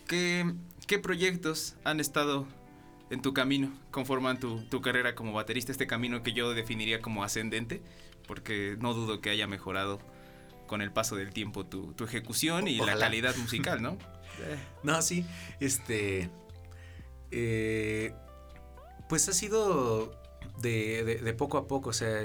[0.09, 0.51] ¿qué,
[0.87, 2.47] qué proyectos han estado
[3.11, 7.23] en tu camino, conforman tu, tu, carrera como baterista, este camino que yo definiría como
[7.23, 7.83] ascendente,
[8.27, 10.01] porque no dudo que haya mejorado
[10.67, 12.95] con el paso del tiempo tu, tu ejecución y Ojalá.
[12.95, 13.99] la calidad musical, ¿no?
[14.83, 15.27] no, sí,
[15.61, 16.31] este...
[17.31, 18.15] Eh,
[19.11, 20.19] pues ha sido
[20.63, 22.23] de, de, de, poco a poco, o sea,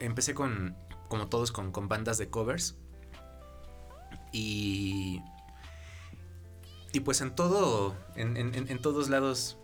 [0.00, 2.79] empecé con, como todos, con, con bandas de covers.
[4.32, 5.22] Y.
[6.92, 7.96] Y pues en todo.
[8.16, 9.58] En, en, todos lados.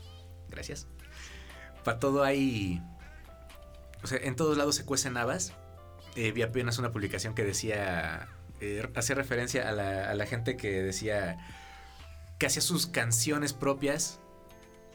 [0.49, 0.87] Gracias.
[1.85, 2.83] Para todo hay.
[4.03, 5.53] O sea, en todos lados se cuecen habas.
[6.15, 8.29] Eh, vi apenas una publicación que decía.
[8.61, 11.39] Eh, hacía referencia a la, a la gente que decía.
[12.39, 14.21] Que hacía sus canciones propias.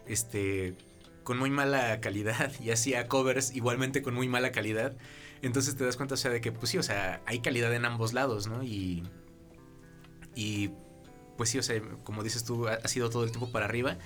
[0.08, 0.76] Este.
[1.24, 2.52] Con muy mala calidad.
[2.62, 4.96] Y hacía covers igualmente con muy mala calidad.
[5.42, 7.86] Entonces te das cuenta, o sea, de que, pues sí, o sea, hay calidad en
[7.86, 8.64] ambos lados, ¿no?
[8.64, 9.04] Y
[10.36, 10.72] y
[11.38, 13.98] pues sí, o sea, como dices tú, ha sido todo el tiempo para arriba.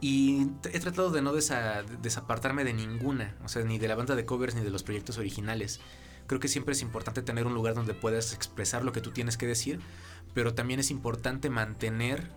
[0.00, 4.14] Y he tratado de no desa desapartarme de ninguna, o sea, ni de la banda
[4.14, 5.80] de covers ni de los proyectos originales.
[6.26, 9.36] Creo que siempre es importante tener un lugar donde puedas expresar lo que tú tienes
[9.36, 9.80] que decir,
[10.34, 12.30] pero también es importante mantener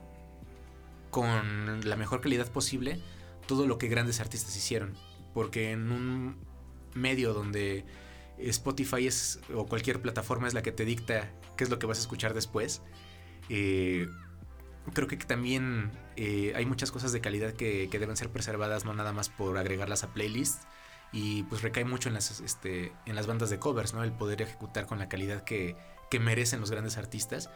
[1.09, 3.01] con la mejor calidad posible
[3.47, 4.93] todo lo que grandes artistas hicieron,
[5.33, 6.37] porque en un
[6.93, 7.83] medio donde
[8.37, 11.97] Spotify es o cualquier plataforma es la que te dicta qué es lo que vas
[11.97, 12.81] a escuchar después.
[13.49, 14.07] Eh,
[14.93, 19.13] creo que también eh, hay muchas cosas de calidad que, deben ser preservadas, no nada
[19.13, 20.67] más por agregarlas a playlists.
[21.11, 24.03] Y pues recae mucho en las, este, en las bandas de covers, ¿no?
[24.03, 25.75] El poder ejecutar con la calidad que,
[26.11, 27.49] que merecen los grandes artistas.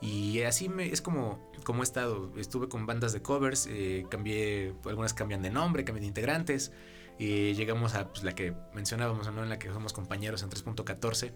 [0.00, 2.32] Y así me, es como, como he estado.
[2.36, 6.72] Estuve con bandas de covers, eh, cambié, algunas cambian de nombre, cambian de integrantes.
[7.18, 9.42] Y llegamos a pues, la que mencionábamos, ¿no?
[9.42, 11.32] En la que somos compañeros en 3.14.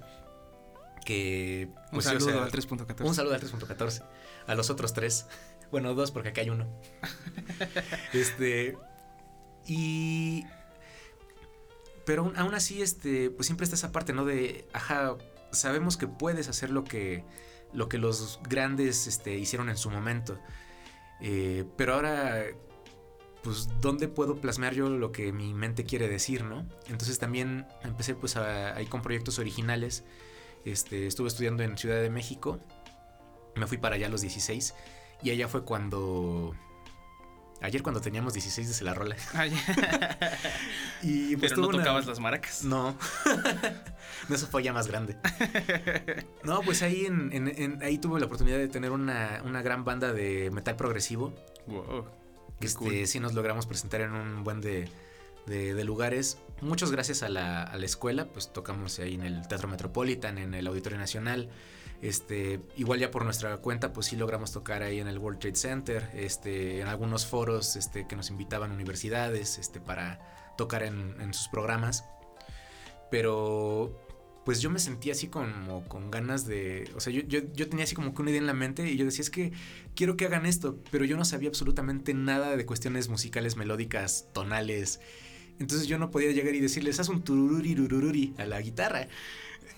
[1.04, 3.04] Que, pues, un saludo al 3.14.
[3.04, 4.04] Un saludo al 3.14.
[4.46, 5.26] A los otros tres.
[5.70, 6.66] Bueno, dos, porque acá hay uno.
[8.12, 8.76] este.
[9.66, 10.44] Y.
[12.04, 13.30] Pero aún así, este.
[13.30, 14.24] Pues siempre está esa parte, ¿no?
[14.24, 14.66] De.
[14.72, 15.16] Ajá.
[15.52, 17.24] Sabemos que puedes hacer lo que.
[17.74, 20.38] Lo que los grandes este, hicieron en su momento.
[21.20, 22.44] Eh, pero ahora.
[23.42, 26.66] Pues, ¿dónde puedo plasmar yo lo que mi mente quiere decir, no?
[26.88, 30.04] Entonces también empecé, pues, ahí con proyectos originales.
[30.64, 32.58] Este, estuve estudiando en Ciudad de México.
[33.56, 34.74] Me fui para allá a los 16.
[35.22, 36.54] Y allá fue cuando.
[37.60, 39.16] Ayer cuando teníamos 16 desde la rola.
[41.02, 42.64] Y pues Pero no tocabas las maracas.
[42.64, 42.96] No.
[44.28, 45.16] no, eso fue ya más grande.
[46.42, 50.76] no, pues ahí en, ahí tuve la oportunidad de tener una, gran banda de metal
[50.76, 51.34] progresivo.
[51.66, 52.06] Wow.
[52.60, 54.88] Este, Sí nos logramos presentar en un buen de,
[55.48, 56.38] de, lugares.
[56.60, 60.98] Muchas gracias a la, escuela, pues tocamos ahí en el Teatro Metropolitan, en el Auditorio
[60.98, 61.48] Nacional.
[62.00, 65.56] Este, igual ya por nuestra cuenta, pues sí logramos tocar ahí en el World Trade
[65.56, 71.48] Center, este, en algunos foros este, que nos invitaban universidades este, para tocar en, sus
[71.48, 72.04] programas.
[73.10, 73.98] Pero
[74.44, 77.94] pues yo me sentía así como con ganas de, o sea, yo, yo, tenía así
[77.94, 79.52] como que una idea en la mente y yo decía, es que
[79.94, 85.00] quiero que hagan esto, pero yo no sabía absolutamente nada de cuestiones musicales, melódicas, tonales.
[85.58, 89.08] Entonces yo no podía llegar y decirles, haz un turururi a la guitarra.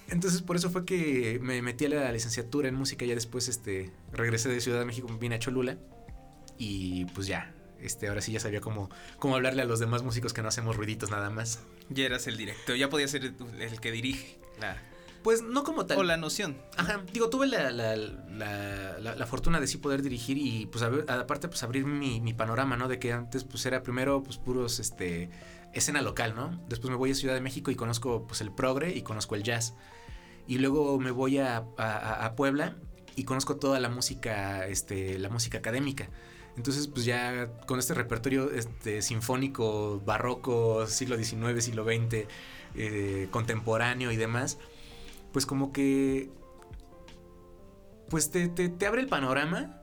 [0.09, 3.91] Entonces por eso fue que me metí a la licenciatura en música, ya después este,
[4.13, 5.79] regresé de Ciudad de México, vine a Cholula
[6.59, 10.33] y pues ya, este, ahora sí ya sabía cómo, cómo hablarle a los demás músicos
[10.33, 11.61] que no hacemos ruiditos nada más.
[11.89, 14.39] Ya eras el director, ya podías ser el, que dirige.
[15.23, 15.99] Pues no como tal.
[15.99, 16.57] O la noción.
[16.77, 21.49] Ajá, digo, tuve la, la, la, la fortuna de sí poder dirigir y pues aparte
[21.49, 22.89] pues abrir mi, mi, panorama, ¿no?
[22.89, 25.29] De que antes pues era primero pues puros, este,
[25.73, 26.61] escena local, ¿no?
[26.69, 29.43] Después me voy a Ciudad de México y conozco pues el progre y conozco el
[29.43, 29.75] jazz.
[30.47, 31.65] Y luego me voy a,
[32.37, 32.77] Puebla
[33.17, 36.09] y conozco toda la música, este, la música académica.
[36.57, 42.27] Entonces, pues ya con este repertorio este, sinfónico, barroco, siglo XIX, siglo XX,
[42.75, 44.59] eh, contemporáneo y demás,
[45.33, 46.31] pues como que,
[48.09, 49.81] pues te, te abre el panorama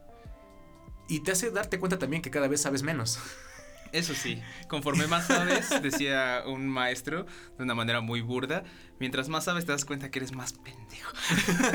[1.07, 3.19] y te hace darte cuenta también que cada vez sabes menos.
[3.91, 7.25] Eso sí, conforme más sabes, decía un maestro
[7.57, 8.63] de una manera muy burda,
[8.99, 11.11] mientras más sabes te das cuenta que eres más pendejo.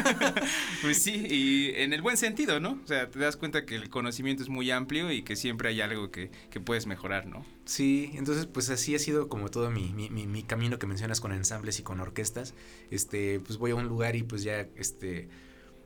[0.83, 2.81] pues sí, y en el buen sentido, ¿no?
[2.83, 5.81] O sea, te das cuenta que el conocimiento es muy amplio y que siempre hay
[5.81, 6.31] algo que,
[6.64, 7.44] puedes mejorar, ¿no?
[7.64, 11.81] Sí, entonces pues así ha sido como todo mi, mi, camino que mencionas con ensambles
[11.81, 12.55] y con orquestas.
[12.90, 15.29] Este, pues voy a un lugar y pues ya, este...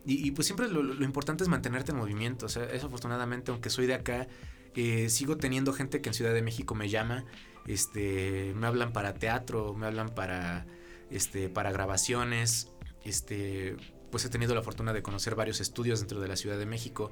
[0.09, 2.47] Y, pues siempre lo, lo importante es mantenerte en movimiento.
[2.47, 4.29] O sea, eso afortunadamente, aunque soy de acá,
[4.77, 7.25] eh, sigo teniendo gente que en Ciudad de México me llama,
[7.67, 10.67] este, me hablan para teatro, me hablan para,
[11.11, 12.71] este, para grabaciones,
[13.05, 13.77] este,
[14.11, 17.11] pues he tenido la fortuna de conocer varios estudios dentro de la Ciudad de México.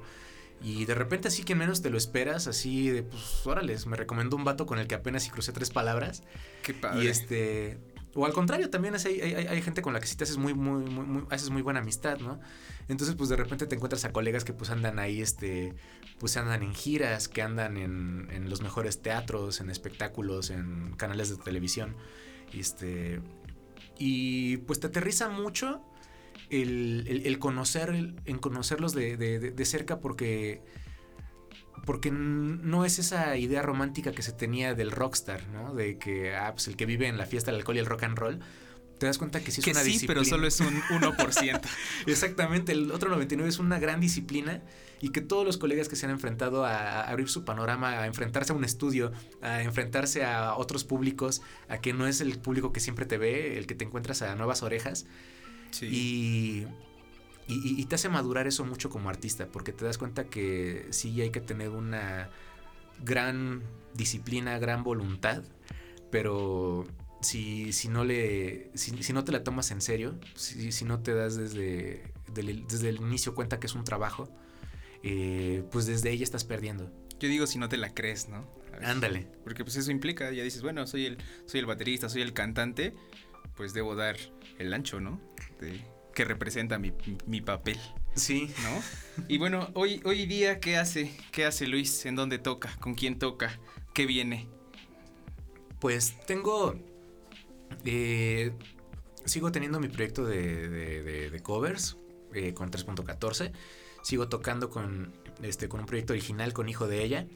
[0.61, 4.37] Y de repente así que menos te lo esperas, así de pues órale, me recomendó
[4.37, 6.23] un vato con el que apenas si crucé tres palabras.
[6.63, 7.03] Qué padre.
[7.03, 7.77] Y este,
[8.15, 10.85] o al contrario, también hay, hay, gente con la que sí te haces muy, muy,
[10.85, 12.39] muy, haces muy buena amistad, ¿no?
[12.87, 15.73] Entonces, pues de repente te encuentras a colegas que pues andan ahí, este,
[16.17, 21.29] pues andan en giras, que andan en, en los mejores teatros, en espectáculos, en canales
[21.29, 21.97] de televisión.
[22.53, 23.19] Este,
[23.99, 25.81] y pues te aterriza mucho
[26.49, 30.61] el, el, conocer, en conocerlos de, de cerca porque
[31.85, 35.73] porque no es esa idea romántica que se tenía del rockstar, ¿no?
[35.73, 38.03] De que, ah, pues el que vive en la fiesta del alcohol y el rock
[38.03, 38.39] and roll.
[38.97, 41.61] Te das cuenta que sí es una sí, pero solo es un 1%.
[42.07, 44.61] Exactamente, el otro 99 es una gran disciplina
[45.01, 48.53] y que todos los colegas que se han enfrentado a, abrir su panorama, a enfrentarse
[48.53, 49.11] a un estudio,
[49.41, 53.57] a enfrentarse a otros públicos, a que no es el público que siempre te ve,
[53.57, 55.05] el que te encuentras a nuevas orejas.
[55.71, 55.87] Sí.
[55.87, 56.67] Y
[57.47, 61.29] y, te hace madurar eso mucho como artista, porque te das cuenta que sí hay
[61.29, 62.29] que tener una
[63.03, 63.61] gran
[63.93, 65.43] disciplina, gran voluntad,
[66.09, 66.87] pero
[67.21, 71.13] si, si no le si, no te la tomas en serio, si, si no te
[71.13, 74.27] das desde, desde el inicio cuenta que es un trabajo,
[75.03, 76.91] eh, pues desde ahí estás perdiendo.
[77.19, 78.47] Yo digo si no te la crees, ¿no?
[78.81, 79.27] Ándale.
[79.43, 82.93] Porque pues eso implica, ya dices, bueno, soy el, soy el baterista, soy el cantante,
[83.55, 84.17] pues debo dar
[84.57, 85.21] el ancho, ¿no?
[86.15, 86.93] Que representa mi,
[87.27, 87.77] mi, papel.
[88.15, 88.51] Sí.
[88.63, 89.25] ¿No?
[89.27, 91.15] Y bueno, hoy, hoy día, ¿qué hace?
[91.31, 92.05] ¿Qué hace Luis?
[92.05, 92.75] ¿En dónde toca?
[92.79, 93.59] ¿Con quién toca?
[93.93, 94.47] ¿Qué viene?
[95.79, 96.75] Pues tengo.
[97.83, 98.53] Eh,
[99.25, 101.97] sigo teniendo mi proyecto de, covers
[102.33, 103.51] eh, con 3.14.
[104.01, 105.13] Sigo tocando con,
[105.43, 107.27] este, con un proyecto original con Hijo de ella.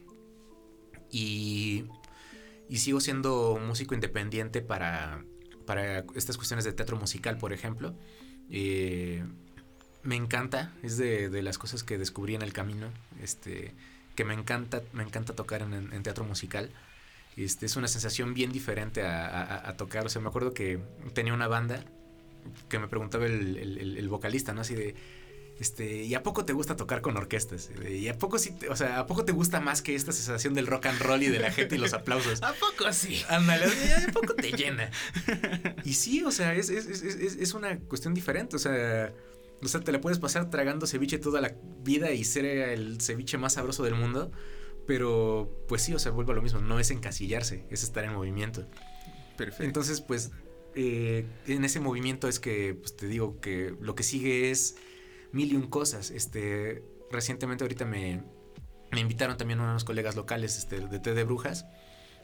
[1.10, 1.84] Y,
[2.68, 5.24] y sigo siendo músico independiente para,
[5.66, 7.94] para estas cuestiones de teatro musical, por ejemplo.
[8.50, 9.22] Eh,
[10.02, 12.88] me encanta, es de, las cosas que descubrí en el camino,
[13.22, 13.74] este,
[14.16, 16.70] que me encanta, me encanta tocar en, teatro musical.
[17.36, 20.06] Este, es una sensación bien diferente a, tocar.
[20.06, 20.80] O sea, me acuerdo que
[21.14, 21.84] tenía una banda
[22.68, 24.62] que me preguntaba el, el vocalista, ¿no?
[24.62, 24.94] Así de,
[25.60, 27.70] este, ¿y a poco te gusta tocar con orquestas?
[27.86, 30.66] ¿Y a poco sí, o sea, a poco te gusta más que esta sensación del
[30.66, 32.42] rock and roll y de la gente y los aplausos?
[32.42, 33.22] ¿A poco sí?
[33.28, 34.90] Ándale, ¿a poco te llena?
[35.84, 37.04] Y sí, o sea, es, es, es,
[37.36, 39.12] es, una cuestión diferente, o sea,
[39.62, 41.54] o sea, te la puedes pasar tragando ceviche toda la
[41.84, 44.32] vida y ser el ceviche más sabroso del mundo,
[44.86, 48.14] pero pues sí, o sea, vuelvo a lo mismo, no es encasillarse, es estar en
[48.14, 48.66] movimiento.
[49.36, 49.64] Perfecto.
[49.64, 50.30] Entonces, pues,
[50.74, 54.76] eh, en ese movimiento es que, pues te digo que lo que sigue es
[55.32, 56.10] mil y un cosas.
[56.10, 58.22] Este, recientemente ahorita me,
[58.90, 61.66] me invitaron también unos colegas locales este, de Té de Brujas.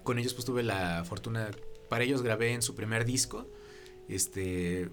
[0.03, 1.51] Con ellos pues tuve la fortuna,
[1.89, 3.51] para ellos grabé en su primer disco.
[4.09, 4.89] Este,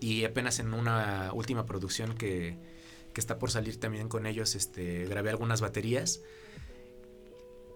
[0.00, 2.58] y apenas en una última producción que,
[3.12, 6.20] que está por salir también con ellos, este, grabé algunas baterías.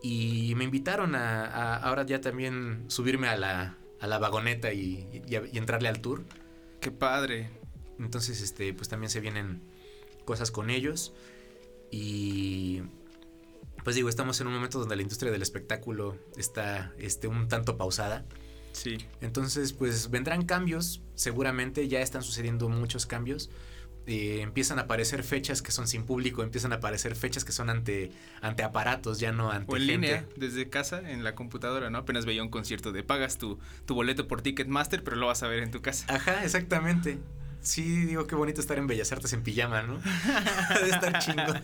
[0.03, 5.59] Y me invitaron a, ahora ya también subirme a la, a la vagoneta y, y,
[5.59, 6.25] entrarle al tour.
[6.81, 7.49] Qué padre.
[7.99, 9.63] Entonces, este, pues también se vienen
[10.25, 11.15] cosas con ellos.
[11.91, 12.83] Y
[13.85, 17.77] pues digo, estamos en un momento donde la industria del espectáculo está este, un tanto
[17.77, 18.25] pausada.
[18.73, 18.99] Sí.
[19.21, 23.51] Entonces, pues vendrán cambios, seguramente ya están sucediendo muchos cambios.
[24.07, 27.71] Eh, empiezan a aparecer fechas que son sin público, empiezan a aparecer fechas que son
[27.71, 28.11] ante,
[28.43, 29.73] ante aparatos, ya no ante.
[29.73, 31.99] O en línea, desde casa, en la computadora, ¿no?
[31.99, 35.49] Apenas veía un concierto de pagas tu, tu boleto por Ticketmaster, pero lo vas a
[35.49, 36.07] ver en tu casa.
[36.13, 37.19] Ajá, exactamente.
[37.65, 39.99] Sí, digo, qué bonito estar en Bellas Artes en pijama, ¿no?
[40.83, 41.61] de estar chingón.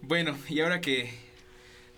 [0.00, 1.12] Bueno, y ahora que.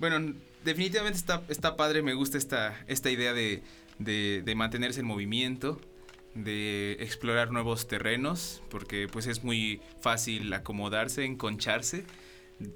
[0.01, 0.35] Bueno,
[0.65, 3.63] definitivamente está, está padre, me gusta esta, esta idea de,
[4.01, 5.81] de, mantenerse en movimiento,
[6.35, 12.05] de explorar nuevos terrenos, porque pues es muy fácil acomodarse, enconcharse,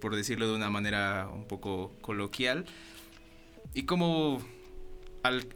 [0.01, 2.67] por decirlo de una manera un poco coloquial.
[3.75, 4.41] Y como
[5.25, 5.49] al,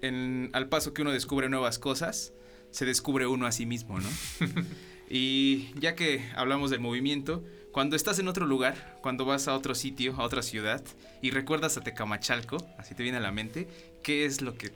[0.53, 2.33] al paso que uno descubre nuevas cosas,
[2.71, 4.09] se descubre uno a sí mismo, ¿no?
[5.11, 9.75] y ya que hablamos del movimiento, cuando estás en otro lugar, cuando vas a otro
[9.75, 10.83] sitio, a otra ciudad,
[11.23, 13.69] y recuerdas a Tecamachalco, así te viene a la mente,
[14.03, 14.73] ¿qué es lo que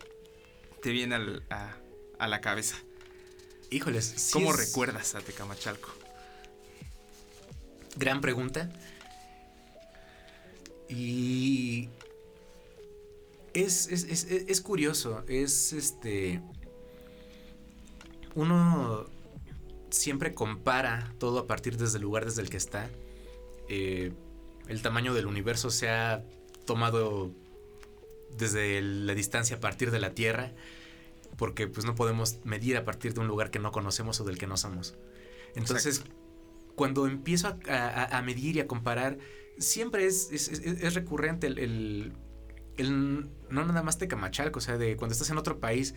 [0.83, 1.15] te viene
[1.51, 2.77] a, la cabeza?
[3.71, 5.91] Híjoles, ¿cómo recuerdas a Tecamachalco?
[7.97, 8.73] Gran pregunta.
[10.89, 11.89] Y
[13.55, 16.41] es, es, es curioso, es este
[18.35, 19.07] uno
[19.91, 22.91] siempre compara todo a partir desde el lugar desde el que está.
[23.69, 24.13] Eh,
[24.69, 26.25] el tamaño del universo se ha
[26.65, 27.31] tomado
[28.37, 30.53] desde la distancia a partir de la Tierra,
[31.37, 34.39] porque pues no podemos medir a partir de un lugar que no conocemos o del
[34.39, 34.97] que no somos.
[35.55, 36.03] Entonces,
[36.75, 39.19] cuando empiezo a, medir y a comparar,
[39.59, 42.13] siempre es, es, recurrente el,
[42.77, 45.95] el, no nada más Tecamachalco, o sea, de cuando estás en otro país,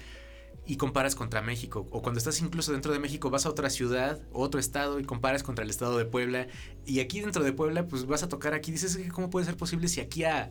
[0.68, 1.88] y comparas contra México.
[1.92, 5.42] O cuando estás incluso dentro de México, vas a otra ciudad, otro estado y comparas
[5.42, 6.48] contra el estado de Puebla.
[6.86, 8.72] Y aquí dentro de Puebla, pues vas a tocar aquí.
[8.72, 10.50] Dices, ¿cómo puede ser posible si aquí a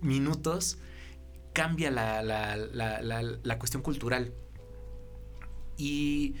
[0.00, 0.78] minutos
[1.52, 4.32] cambia la, la, la, la cuestión cultural?
[5.76, 6.34] Y,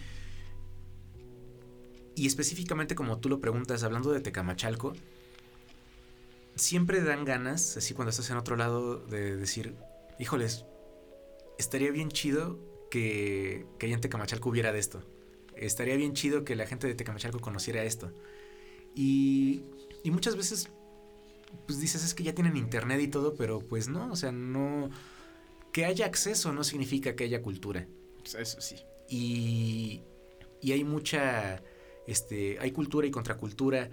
[2.16, 4.94] y específicamente como tú lo preguntas, hablando de Tecamachalco,
[6.54, 9.76] siempre dan ganas, así cuando estás en otro lado, de decir,
[10.18, 10.64] híjoles,
[11.58, 15.02] estaría bien chido que, que allá en Tecamachalco hubiera de esto.
[15.56, 18.12] Estaría bien chido que la gente de Tecamachalco conociera esto.
[18.94, 19.64] Y,
[20.04, 20.70] y muchas veces,
[21.66, 24.90] pues dices, es que ya tienen internet y todo, pero pues no, o sea, no...
[25.72, 27.86] Que haya acceso no significa que haya cultura.
[28.20, 28.76] Pues eso sí.
[29.08, 30.02] Y,
[30.62, 31.62] y hay mucha,
[32.06, 33.90] este, hay cultura y contracultura,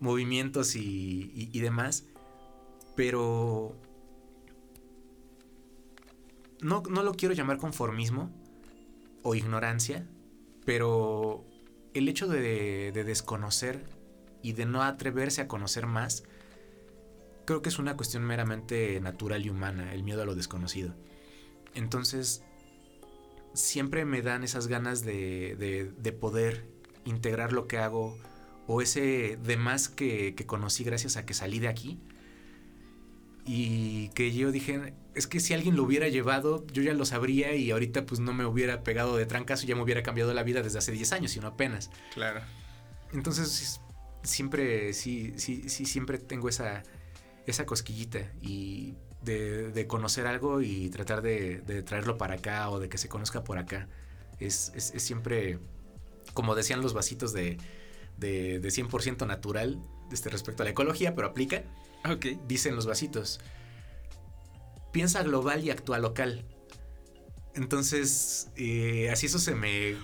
[0.00, 2.06] movimientos y, y demás,
[2.96, 3.76] pero
[6.62, 8.30] no, lo quiero llamar conformismo
[9.22, 10.06] o ignorancia,
[10.64, 11.44] pero
[11.94, 13.84] el hecho de, desconocer
[14.42, 16.24] y de no atreverse a conocer más
[17.44, 20.94] creo que es una cuestión meramente natural y humana, el miedo a lo desconocido.
[21.74, 22.44] Entonces,
[23.52, 25.56] siempre me dan esas ganas de,
[25.98, 26.64] de, poder
[27.04, 28.16] integrar lo que hago
[28.68, 31.98] o ese de más que, conocí gracias a que salí de aquí.
[33.44, 37.54] Y que yo dije, es que si alguien lo hubiera llevado, yo ya lo sabría
[37.54, 40.42] y ahorita pues no me hubiera pegado de trancazo y ya me hubiera cambiado la
[40.42, 41.90] vida desde hace 10 años, sino apenas.
[42.14, 42.40] Claro.
[43.12, 43.80] Entonces,
[44.22, 46.82] siempre, sí, sí, sí, siempre tengo esa,
[47.46, 52.98] esa cosquillita y de, conocer algo y tratar de, traerlo para acá o de que
[52.98, 53.88] se conozca por acá.
[54.38, 55.58] Es, siempre,
[56.34, 57.58] como decían los vasitos de,
[58.18, 59.78] de, 100% natural
[60.10, 61.62] este, respecto a la ecología, pero aplica.
[62.04, 62.26] Ok.
[62.46, 63.40] Dicen los vasitos,
[64.92, 66.44] piensa global y actúa local.
[67.54, 69.96] Entonces, eh, así eso se me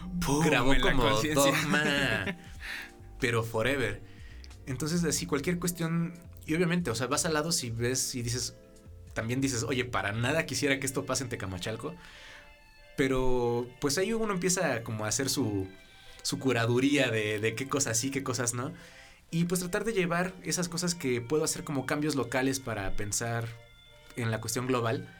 [0.44, 2.38] grabó como dogma,
[3.20, 4.02] pero forever.
[4.66, 6.12] Entonces, así cualquier cuestión,
[6.46, 8.54] y obviamente, o sea, vas al lado si ves y dices,
[9.14, 11.94] también dices, oye, para nada quisiera que esto pase en Tecamachalco.
[12.96, 15.68] Pero pues ahí uno empieza como a hacer su,
[16.22, 18.72] su curaduría de, de qué cosas sí, qué cosas no.
[19.30, 23.46] Y pues tratar de llevar esas cosas que puedo hacer como cambios locales para pensar
[24.16, 25.14] en la cuestión global,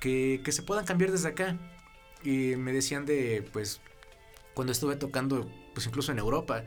[0.00, 1.56] que, que se puedan cambiar desde acá.
[2.24, 3.80] Y me decían de, pues,
[4.54, 6.64] cuando estuve tocando, pues incluso en Europa,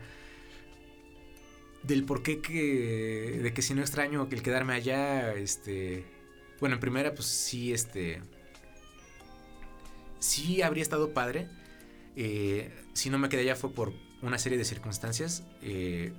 [1.82, 6.04] del por qué que, de que si no extraño el quedarme allá, este,
[6.60, 8.22] bueno, en primera, pues sí, este.
[10.18, 11.48] Sí habría estado padre.
[12.16, 16.12] Eh, si no me quedé allá fue por una serie de circunstancias eh,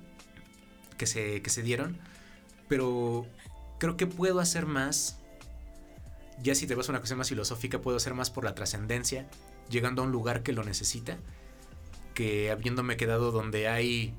[0.96, 1.98] que, se, que se dieron.
[2.68, 3.26] Pero
[3.78, 5.18] creo que puedo hacer más.
[6.42, 9.28] Ya si te vas a una cuestión más filosófica, puedo hacer más por la trascendencia,
[9.68, 11.18] llegando a un lugar que lo necesita,
[12.14, 14.14] que habiéndome quedado donde hay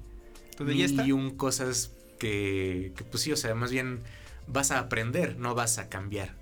[0.59, 4.03] mil y un cosas que, que, pues sí, o sea, más bien
[4.47, 6.35] vas a aprender, no vas a cambiar.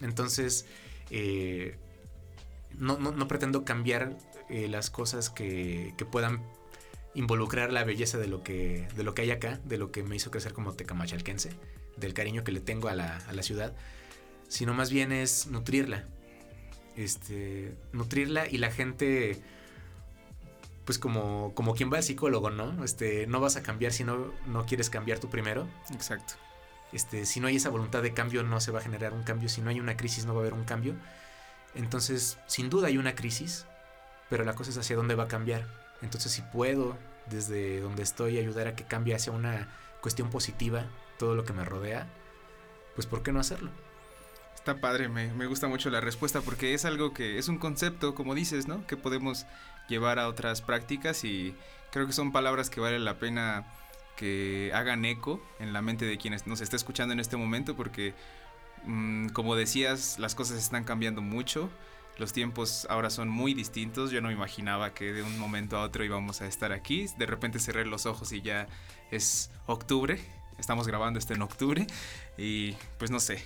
[0.00, 0.66] Entonces,
[1.10, 1.76] eh,
[2.78, 4.16] no, pretendo cambiar
[4.48, 6.42] eh, las cosas que, puedan
[7.14, 10.16] involucrar la belleza de lo, que, de lo que hay acá, de lo que me
[10.16, 11.50] hizo crecer como tecamachalquense,
[11.96, 13.74] del cariño que le tengo a la, a la ciudad,
[14.48, 16.04] sino más bien es nutrirla.
[16.96, 19.40] Este, nutrirla y la gente
[20.84, 22.84] pues como, como quien va al psicólogo, ¿no?
[22.84, 25.68] Este, no vas a cambiar si no, no quieres cambiar tú primero.
[25.92, 26.34] Exacto.
[26.92, 29.48] Este, si no hay esa voluntad de cambio, no se va a generar un cambio.
[29.48, 30.94] Si no hay una crisis, no va a haber un cambio.
[31.74, 33.64] Entonces, sin duda hay una crisis,
[34.28, 35.66] pero la cosa es hacia dónde va a cambiar.
[36.02, 36.96] Entonces, si puedo,
[37.30, 39.68] desde donde estoy, ayudar a que cambie hacia una
[40.00, 40.86] cuestión positiva
[41.18, 42.06] todo lo que me rodea,
[42.94, 43.70] pues ¿por qué no hacerlo?
[44.54, 48.14] Está padre, me, me gusta mucho la respuesta porque es algo que es un concepto,
[48.14, 48.86] como dices, ¿no?
[48.86, 49.46] Que podemos
[49.88, 51.54] llevar a otras prácticas y
[51.90, 53.66] creo que son palabras que vale la pena
[54.16, 58.14] que hagan eco en la mente de quienes nos está escuchando en este momento porque
[58.84, 61.70] mm, como decías las cosas están cambiando mucho
[62.18, 64.10] los tiempos ahora son muy distintos.
[64.10, 67.06] Yo no me imaginaba que de un momento a otro íbamos a estar aquí.
[67.18, 68.68] De repente cerré los ojos y ya
[69.10, 70.20] es octubre.
[70.58, 71.86] Estamos grabando esto en octubre.
[72.36, 73.42] Y pues no sé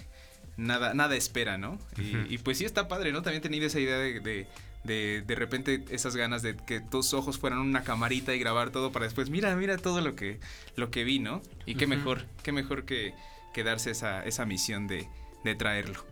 [0.59, 3.99] nada nada espera no y, pues sí está padre no también he tenido esa idea
[3.99, 4.47] de
[4.87, 8.93] de de repente esas ganas de que tus ojos fueran una camarita y grabar todo
[8.93, 10.39] para después, mira, mira todo lo que,
[10.77, 11.43] lo que vi, ¿no?
[11.67, 13.13] Y qué mejor, qué mejor que,
[13.53, 15.09] que darse esa, esa misión de,
[15.45, 16.05] de traerlo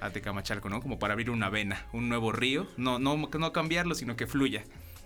[0.00, 0.80] a Tecamachalco, ¿no?
[0.80, 4.64] Como para abrir una vena, un nuevo río, no, no, no cambiarlo, sino que fluya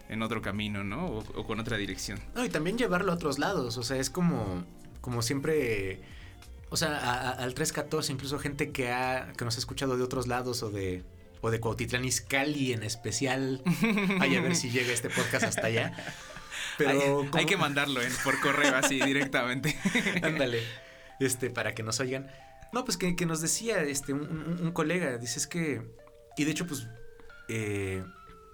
[0.08, 1.06] en otro camino, ¿no?
[1.06, 2.20] O, con otra dirección.
[2.34, 4.64] No, y también llevarlo a otros lados, o sea, es como,
[5.00, 6.00] como siempre...
[6.70, 10.64] O sea, al 314, incluso gente que, ha, que nos ha escuchado de otros lados
[10.64, 11.04] o de,
[11.40, 13.62] o de Cuautitlán Izcalli en especial.
[14.20, 15.92] Ay, a ver si llega este podcast hasta allá.
[16.76, 18.08] Pero hay, que mandarlo ¿eh?
[18.24, 19.78] por correo así directamente.
[20.22, 20.62] Ándale.
[21.20, 22.28] Este, para que nos oigan.
[22.74, 25.80] No, pues que, nos decía este, un, colega, dices que.
[26.36, 26.88] Y de hecho, pues.
[27.48, 28.04] Eh,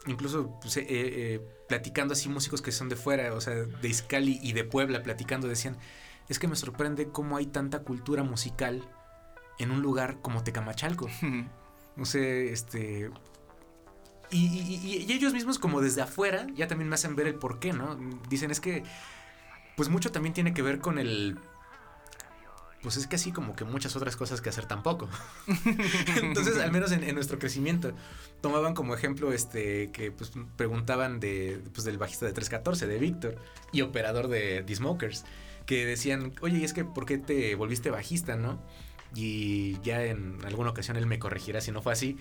[0.07, 4.39] incluso pues, eh, eh, platicando así músicos que son de fuera, o sea, de Izcali
[4.43, 5.79] y de Puebla, platicando, decían.
[6.29, 8.87] Es que me sorprende cómo hay tanta cultura musical
[9.59, 11.09] en un lugar como Tecamachalco.
[11.97, 13.11] No sé, este...
[14.31, 17.99] Y, ellos mismos como desde afuera ya también me hacen ver el por qué, ¿no?
[18.31, 18.85] Dicen es que
[19.77, 21.39] pues mucho también tiene que ver con el...
[22.83, 25.09] Pues es que así como que muchas otras cosas que hacer tampoco.
[26.23, 27.93] Entonces, al menos en, nuestro crecimiento,
[28.41, 33.37] tomaban como ejemplo este que pues preguntaban de, pues, del bajista de 314, de Víctor,
[33.73, 35.25] y operador de The Smokers,
[35.67, 38.61] que decían, oye, ¿y es que por qué te volviste bajista, no?
[39.15, 42.17] y ya en alguna ocasión él me corregirá si no fue así,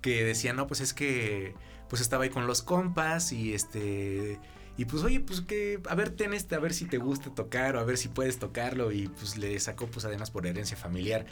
[0.00, 1.54] que decía, no, pues es que
[1.88, 4.38] pues estaba ahí con los compas y este
[4.76, 7.76] Y pues, oye, pues que, a ver, ten este, a ver si te gusta tocar
[7.76, 8.90] o a ver si puedes tocarlo.
[8.92, 11.26] Y pues le sacó, pues además por herencia familiar,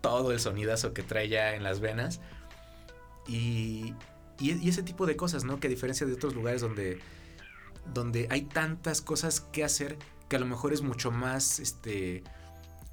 [0.00, 2.20] todo el sonidazo que trae ya en las venas.
[3.26, 3.94] Y,
[4.38, 5.58] y, ese tipo de cosas, ¿no?
[5.58, 6.98] Que a diferencia de otros lugares donde,
[7.94, 9.96] donde hay tantas cosas que hacer,
[10.28, 12.24] que a lo mejor es mucho más, este,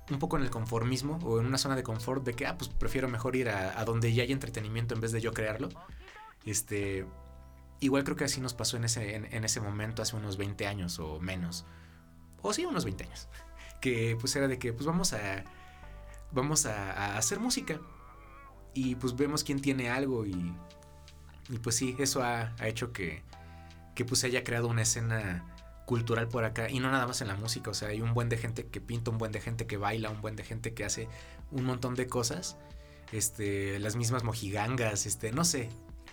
[0.10, 2.70] un poco en el conformismo o en una zona de confort de que, ah, pues
[2.70, 5.70] prefiero mejor ir a, a donde ya hay entretenimiento en vez de yo crearlo.
[6.46, 7.06] Este,
[7.80, 11.00] igual creo que así nos pasó en ese, en, ese momento, hace unos 20 años
[11.00, 11.66] o menos.
[12.42, 13.28] O sí, unos 20 años.
[13.82, 15.46] Que pues era de que, pues vamos a,
[16.34, 17.80] vamos a, hacer música.
[18.74, 20.54] Y pues vemos quién tiene algo y,
[21.50, 23.24] y pues sí, eso ha, ha hecho que,
[23.96, 25.46] que pues se haya creado una escena
[25.90, 28.30] cultural por acá y no nada más en la música, o sea, hay un buen
[28.30, 30.86] de gente que pinta, un buen de gente que baila, un buen de gente que
[30.86, 31.08] hace
[31.50, 32.58] un montón de cosas,
[33.12, 35.70] este, las mismas mojigangas, este, no sé.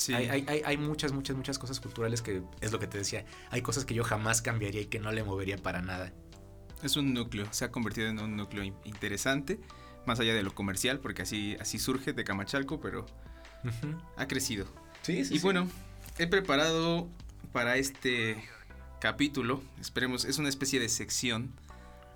[0.09, 3.25] Hay, hay, hay, muchas, muchas, muchas cosas culturales que es lo que te decía.
[3.51, 6.13] Hay cosas que yo jamás cambiaría y que no le movería para nada.
[6.83, 9.59] Es un núcleo, se ha convertido en un núcleo interesante,
[10.07, 13.07] más allá de lo comercial, porque así, así surge de Camachalco, pero
[14.17, 14.67] ha crecido.
[15.03, 15.37] Sí, sí.
[15.37, 15.69] Y bueno,
[16.19, 17.09] he preparado
[17.53, 18.37] para este
[19.01, 21.55] capítulo, esperemos, es una especie de sección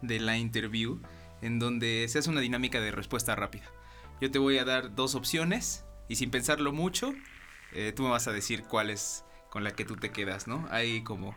[0.03, 1.01] de la interview
[1.43, 3.65] en donde se hace una dinámica de respuesta rápida.
[4.21, 7.15] Yo te voy a dar dos opciones y sin pensarlo mucho,
[7.73, 10.67] eh, tú me vas a decir cuál es con la que tú te quedas, ¿no?
[10.71, 11.35] Hay como...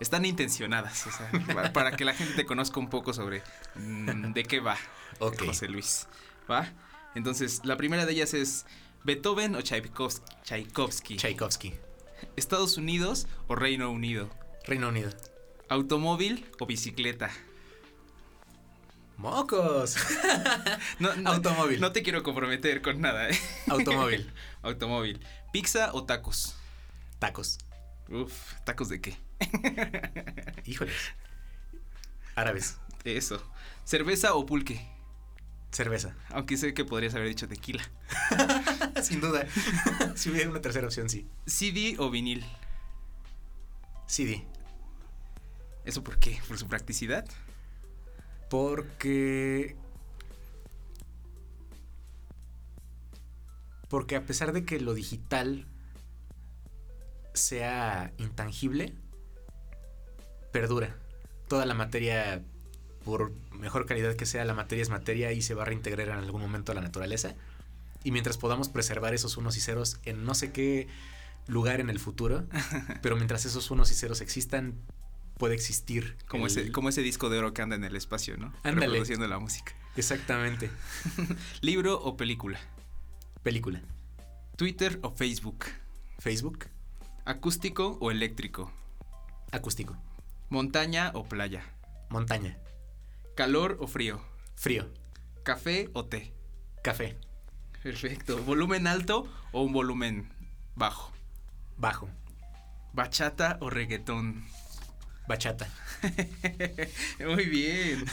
[0.00, 3.42] Están intencionadas, o sea, para, que la gente te conozca un poco sobre
[3.74, 4.78] mm, de qué va
[5.18, 6.08] José Luis.
[6.50, 6.72] ¿Va?
[7.14, 8.64] Entonces, la primera de ellas es
[9.04, 11.16] Beethoven o Tchaikovsky.
[11.16, 11.74] Tchaikovsky.
[12.36, 14.30] Estados Unidos o Reino Unido.
[14.64, 15.10] Reino Unido.
[15.68, 17.30] ¿Automóvil o bicicleta?
[19.16, 19.96] ¡Mocos!
[20.98, 21.78] no, Automóvil.
[21.78, 23.38] No te quiero comprometer con nada, ¿eh?
[23.68, 24.30] Automóvil.
[24.62, 25.20] Automóvil.
[25.52, 26.54] ¿Pizza o tacos?
[27.18, 27.58] Tacos.
[28.08, 28.32] Uf,
[28.64, 29.16] ¿tacos de qué?
[30.64, 30.96] Híjoles.
[32.36, 32.78] Árabes.
[33.04, 33.42] Eso.
[33.84, 34.86] ¿Cerveza o pulque?
[35.72, 36.14] Cerveza.
[36.30, 37.82] Aunque sé que podrías haber dicho tequila.
[39.02, 39.46] Sin duda.
[40.14, 41.28] si hubiera una tercera opción, sí.
[41.46, 42.44] ¿CD o vinil?
[44.06, 44.44] CD.
[45.84, 46.40] ¿Eso por qué?
[46.48, 47.24] ¿Por su practicidad?
[48.48, 49.76] Porque...
[53.90, 55.66] Porque a pesar de que lo digital
[57.34, 58.94] sea intangible,
[60.52, 60.96] perdura.
[61.48, 62.42] Toda la materia,
[63.04, 66.14] por mejor calidad que sea, la materia es materia y se va a reintegrar en
[66.14, 67.34] algún momento a la naturaleza.
[68.04, 70.88] Y mientras podamos preservar esos unos y ceros en no sé qué
[71.48, 72.44] lugar en el futuro,
[73.02, 74.74] pero mientras esos unos y ceros existan,
[75.36, 76.16] puede existir.
[76.28, 78.54] Como, ese, como ese disco de oro que anda en el espacio, ¿no?
[78.62, 78.86] Ándale.
[78.86, 79.72] Reproduciendo la música.
[79.96, 80.70] Exactamente.
[81.60, 82.60] ¿Libro o película?
[83.42, 83.80] Película.
[84.56, 85.64] ¿Twitter o Facebook?
[86.18, 86.66] Facebook.
[87.24, 88.70] ¿Acústico o eléctrico?
[89.50, 89.96] Acústico.
[90.50, 91.64] ¿Montaña o playa?
[92.10, 92.58] Montaña.
[93.36, 94.20] ¿Calor o frío?
[94.56, 94.92] Frío.
[95.42, 96.34] ¿Café o té?
[96.82, 97.16] Café.
[97.82, 98.42] Perfecto.
[98.42, 100.28] ¿Volumen alto o un volumen
[100.76, 101.10] bajo?
[101.78, 102.10] Bajo.
[102.92, 104.44] ¿Bachata o reggaetón?
[105.26, 105.66] Bachata.
[107.26, 108.04] muy, bien,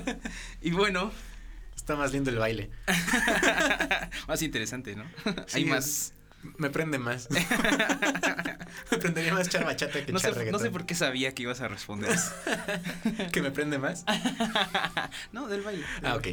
[0.60, 1.12] Y bueno.
[1.82, 2.70] Está más lindo el baile.
[4.28, 5.02] más interesante, ¿no?
[5.52, 6.14] Hay más.
[6.56, 7.28] Me prende más.
[8.92, 10.52] me prendería más echar bachata que no echar sé.
[10.52, 12.16] No sé por qué sabía que ibas a responder
[13.32, 14.04] ¿Que me prende más?
[15.32, 15.84] no, del baile.
[16.04, 16.28] ah, ok.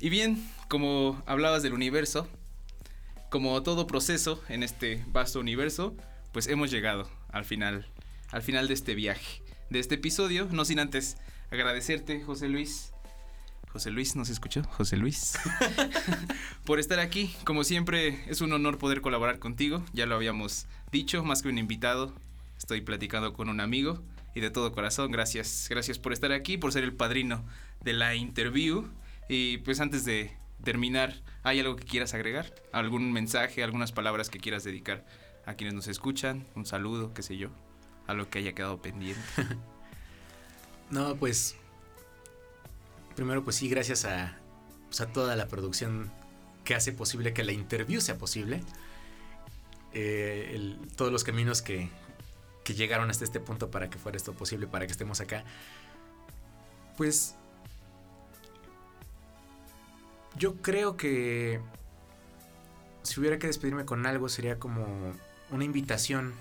[0.00, 2.28] y bien, como hablabas del universo,
[3.30, 5.96] como todo proceso en este vasto universo,
[6.30, 7.90] pues hemos llegado al final,
[8.32, 11.16] al final de este viaje, de este episodio, no sin antes
[11.50, 12.92] agradecerte, José Luis.
[13.72, 14.64] José Luis, ¿nos escuchó?
[14.64, 15.38] José Luis.
[16.64, 17.34] por estar aquí.
[17.44, 19.84] Como siempre, es un honor poder colaborar contigo.
[19.92, 22.12] Ya lo habíamos dicho, más que un invitado.
[22.58, 24.02] Estoy platicando con un amigo
[24.34, 25.68] y de todo corazón, gracias.
[25.70, 27.44] Gracias por estar aquí, por ser el padrino
[27.80, 28.88] de la interview.
[29.28, 32.52] Y pues antes de terminar, ¿hay algo que quieras agregar?
[32.72, 35.06] ¿Algún mensaje, algunas palabras que quieras dedicar
[35.46, 36.44] a quienes nos escuchan?
[36.56, 37.50] Un saludo, qué sé yo,
[38.08, 39.22] a lo que haya quedado pendiente.
[40.90, 41.56] no, pues
[43.20, 44.34] primero pues sí, gracias a,
[44.86, 46.10] pues, a toda la producción
[46.64, 48.62] que hace posible que la interview sea posible.
[49.92, 51.90] Eh, todos los caminos que,
[52.64, 55.44] que llegaron hasta este punto para que fuera esto posible, para que estemos acá.
[56.96, 57.34] Pues
[60.38, 61.60] yo creo que
[63.02, 65.12] si hubiera que despedirme con algo sería como
[65.50, 66.32] una invitación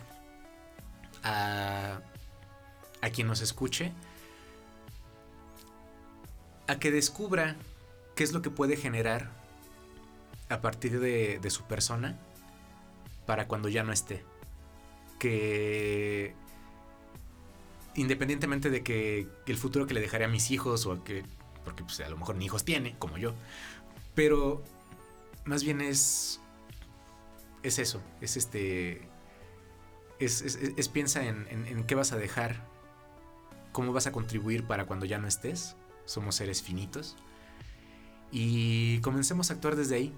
[1.24, 2.00] a,
[3.02, 3.92] a quien nos escuche
[6.70, 7.56] a que descubra
[8.16, 9.32] qué es lo que puede generar
[10.50, 12.20] a partir de, su persona
[13.26, 14.24] para cuando ya no esté.
[15.18, 16.36] Que,
[17.96, 21.24] independientemente de que el futuro que le dejaré a mis hijos o a que,
[21.66, 23.34] porque pues, a lo mejor ni hijos tiene, como yo,
[24.14, 24.64] pero
[25.46, 26.40] más bien es,
[27.64, 29.02] es eso, es este,
[30.20, 32.64] es, piensa en, en, en qué vas a dejar,
[33.72, 35.76] cómo vas a contribuir para cuando ya no estés,
[36.10, 37.16] somos seres finitos,
[38.32, 40.14] y comencemos a actuar desde ahí,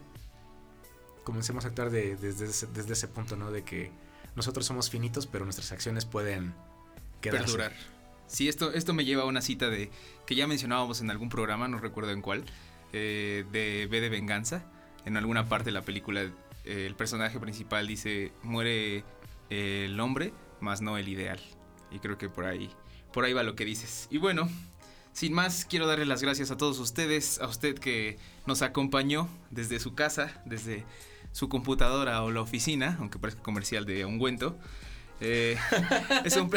[1.24, 2.46] comencemos a actuar de, desde,
[2.94, 3.52] ese, punto, ¿no?
[3.52, 3.92] De que
[4.36, 6.54] nosotros somos finitos, pero nuestras acciones pueden
[7.22, 7.46] quedarse.
[7.46, 7.74] Perdurar.
[8.28, 9.92] Sí, esto, esto me lleva a una cita de
[10.26, 12.46] que ya mencionábamos en algún programa, no recuerdo en cuál,
[12.94, 14.64] eh, de B de Venganza.
[15.06, 19.04] En alguna parte de la película, eh, el personaje principal dice, muere
[19.50, 21.40] eh, el hombre, más no el ideal.
[21.92, 22.70] Y creo que por ahí,
[23.12, 24.08] por ahí va lo que dices.
[24.12, 24.48] Y bueno,
[25.14, 29.80] sin más, quiero darle las gracias a todos ustedes, a usted que nos acompañó desde
[29.80, 30.86] su casa, desde
[31.32, 34.58] su computadora o la oficina, aunque parezca comercial de ungüento.
[35.20, 35.58] Eh,
[36.26, 36.50] es un,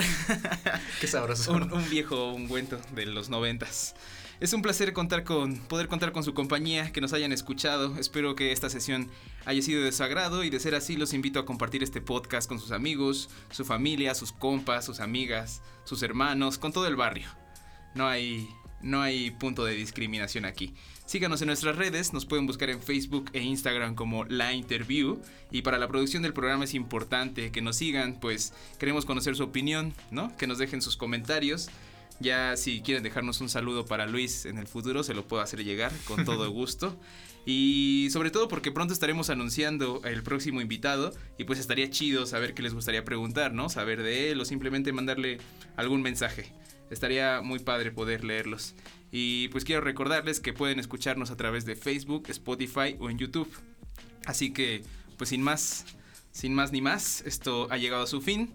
[1.01, 1.53] Qué sabroso.
[1.53, 3.95] un, un viejo ungüento de los noventas.
[4.41, 7.97] Es un placer contar con, poder contar con su compañía, que nos hayan escuchado.
[7.99, 9.09] Espero que esta sesión
[9.45, 12.49] haya sido de su agrado y de ser así los invito a compartir este podcast
[12.49, 17.29] con sus amigos, su familia, sus compas, sus amigas, sus hermanos, con todo el barrio.
[17.95, 18.49] No hay,
[18.83, 20.75] no hay punto de discriminación aquí.
[21.07, 25.21] Síganos en nuestras redes, nos pueden buscar en Facebook e Instagram como La Interview.
[25.51, 29.45] Y para la producción del programa es importante que nos sigan, pues queremos conocer su
[29.45, 30.35] opinión, ¿no?
[30.37, 31.69] Que nos dejen sus comentarios.
[32.21, 35.63] Ya si quieren dejarnos un saludo para Luis en el futuro, se lo puedo hacer
[35.63, 36.99] llegar con todo gusto.
[37.45, 42.55] Y sobre todo porque pronto estaremos anunciando el próximo invitado y pues estaría chido saber
[42.55, 43.69] qué les gustaría preguntar, ¿no?
[43.69, 45.39] Saber de él o simplemente mandarle
[45.77, 46.51] algún mensaje.
[46.91, 48.75] Estaría muy padre poder leerlos.
[49.11, 53.51] Y pues quiero recordarles que pueden escucharnos a través de Facebook, Spotify o en YouTube.
[54.27, 54.83] Así que,
[55.17, 55.85] pues sin más,
[56.33, 58.53] sin más ni más, esto ha llegado a su fin.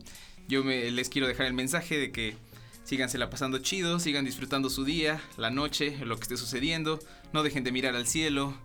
[0.47, 2.35] Yo me, les quiero dejar el mensaje de que
[2.83, 6.99] sígansela pasando chido, sigan disfrutando su día, la noche, lo que esté sucediendo.
[7.33, 8.57] No dejen de mirar al cielo,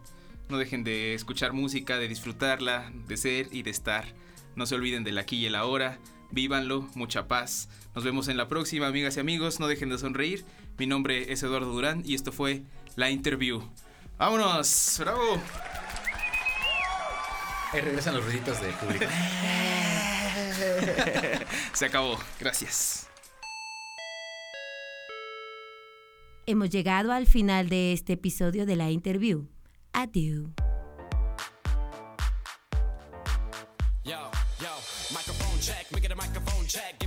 [0.48, 4.06] no dejen de escuchar música, de disfrutarla, de ser y de estar.
[4.56, 5.98] No se olviden del aquí y el ahora.
[6.30, 7.68] Vívanlo, mucha paz.
[7.94, 9.60] Nos vemos en la próxima, amigas y amigos.
[9.60, 10.44] No dejen de sonreír.
[10.78, 12.62] Mi nombre es Eduardo Durán y esto fue
[12.96, 13.62] La Interview.
[14.18, 14.96] ¡Vámonos!
[14.98, 15.40] ¡Bravo!
[17.72, 19.04] Ahí regresan los ruiditos de público.
[21.72, 22.18] Se acabó.
[22.40, 23.08] Gracias.
[26.46, 29.46] Hemos llegado al final de este episodio de la interview.
[29.92, 30.50] Adiós.
[34.04, 34.30] Yo,
[34.60, 34.68] yo,
[35.10, 37.03] microphone check, make it a microphone check.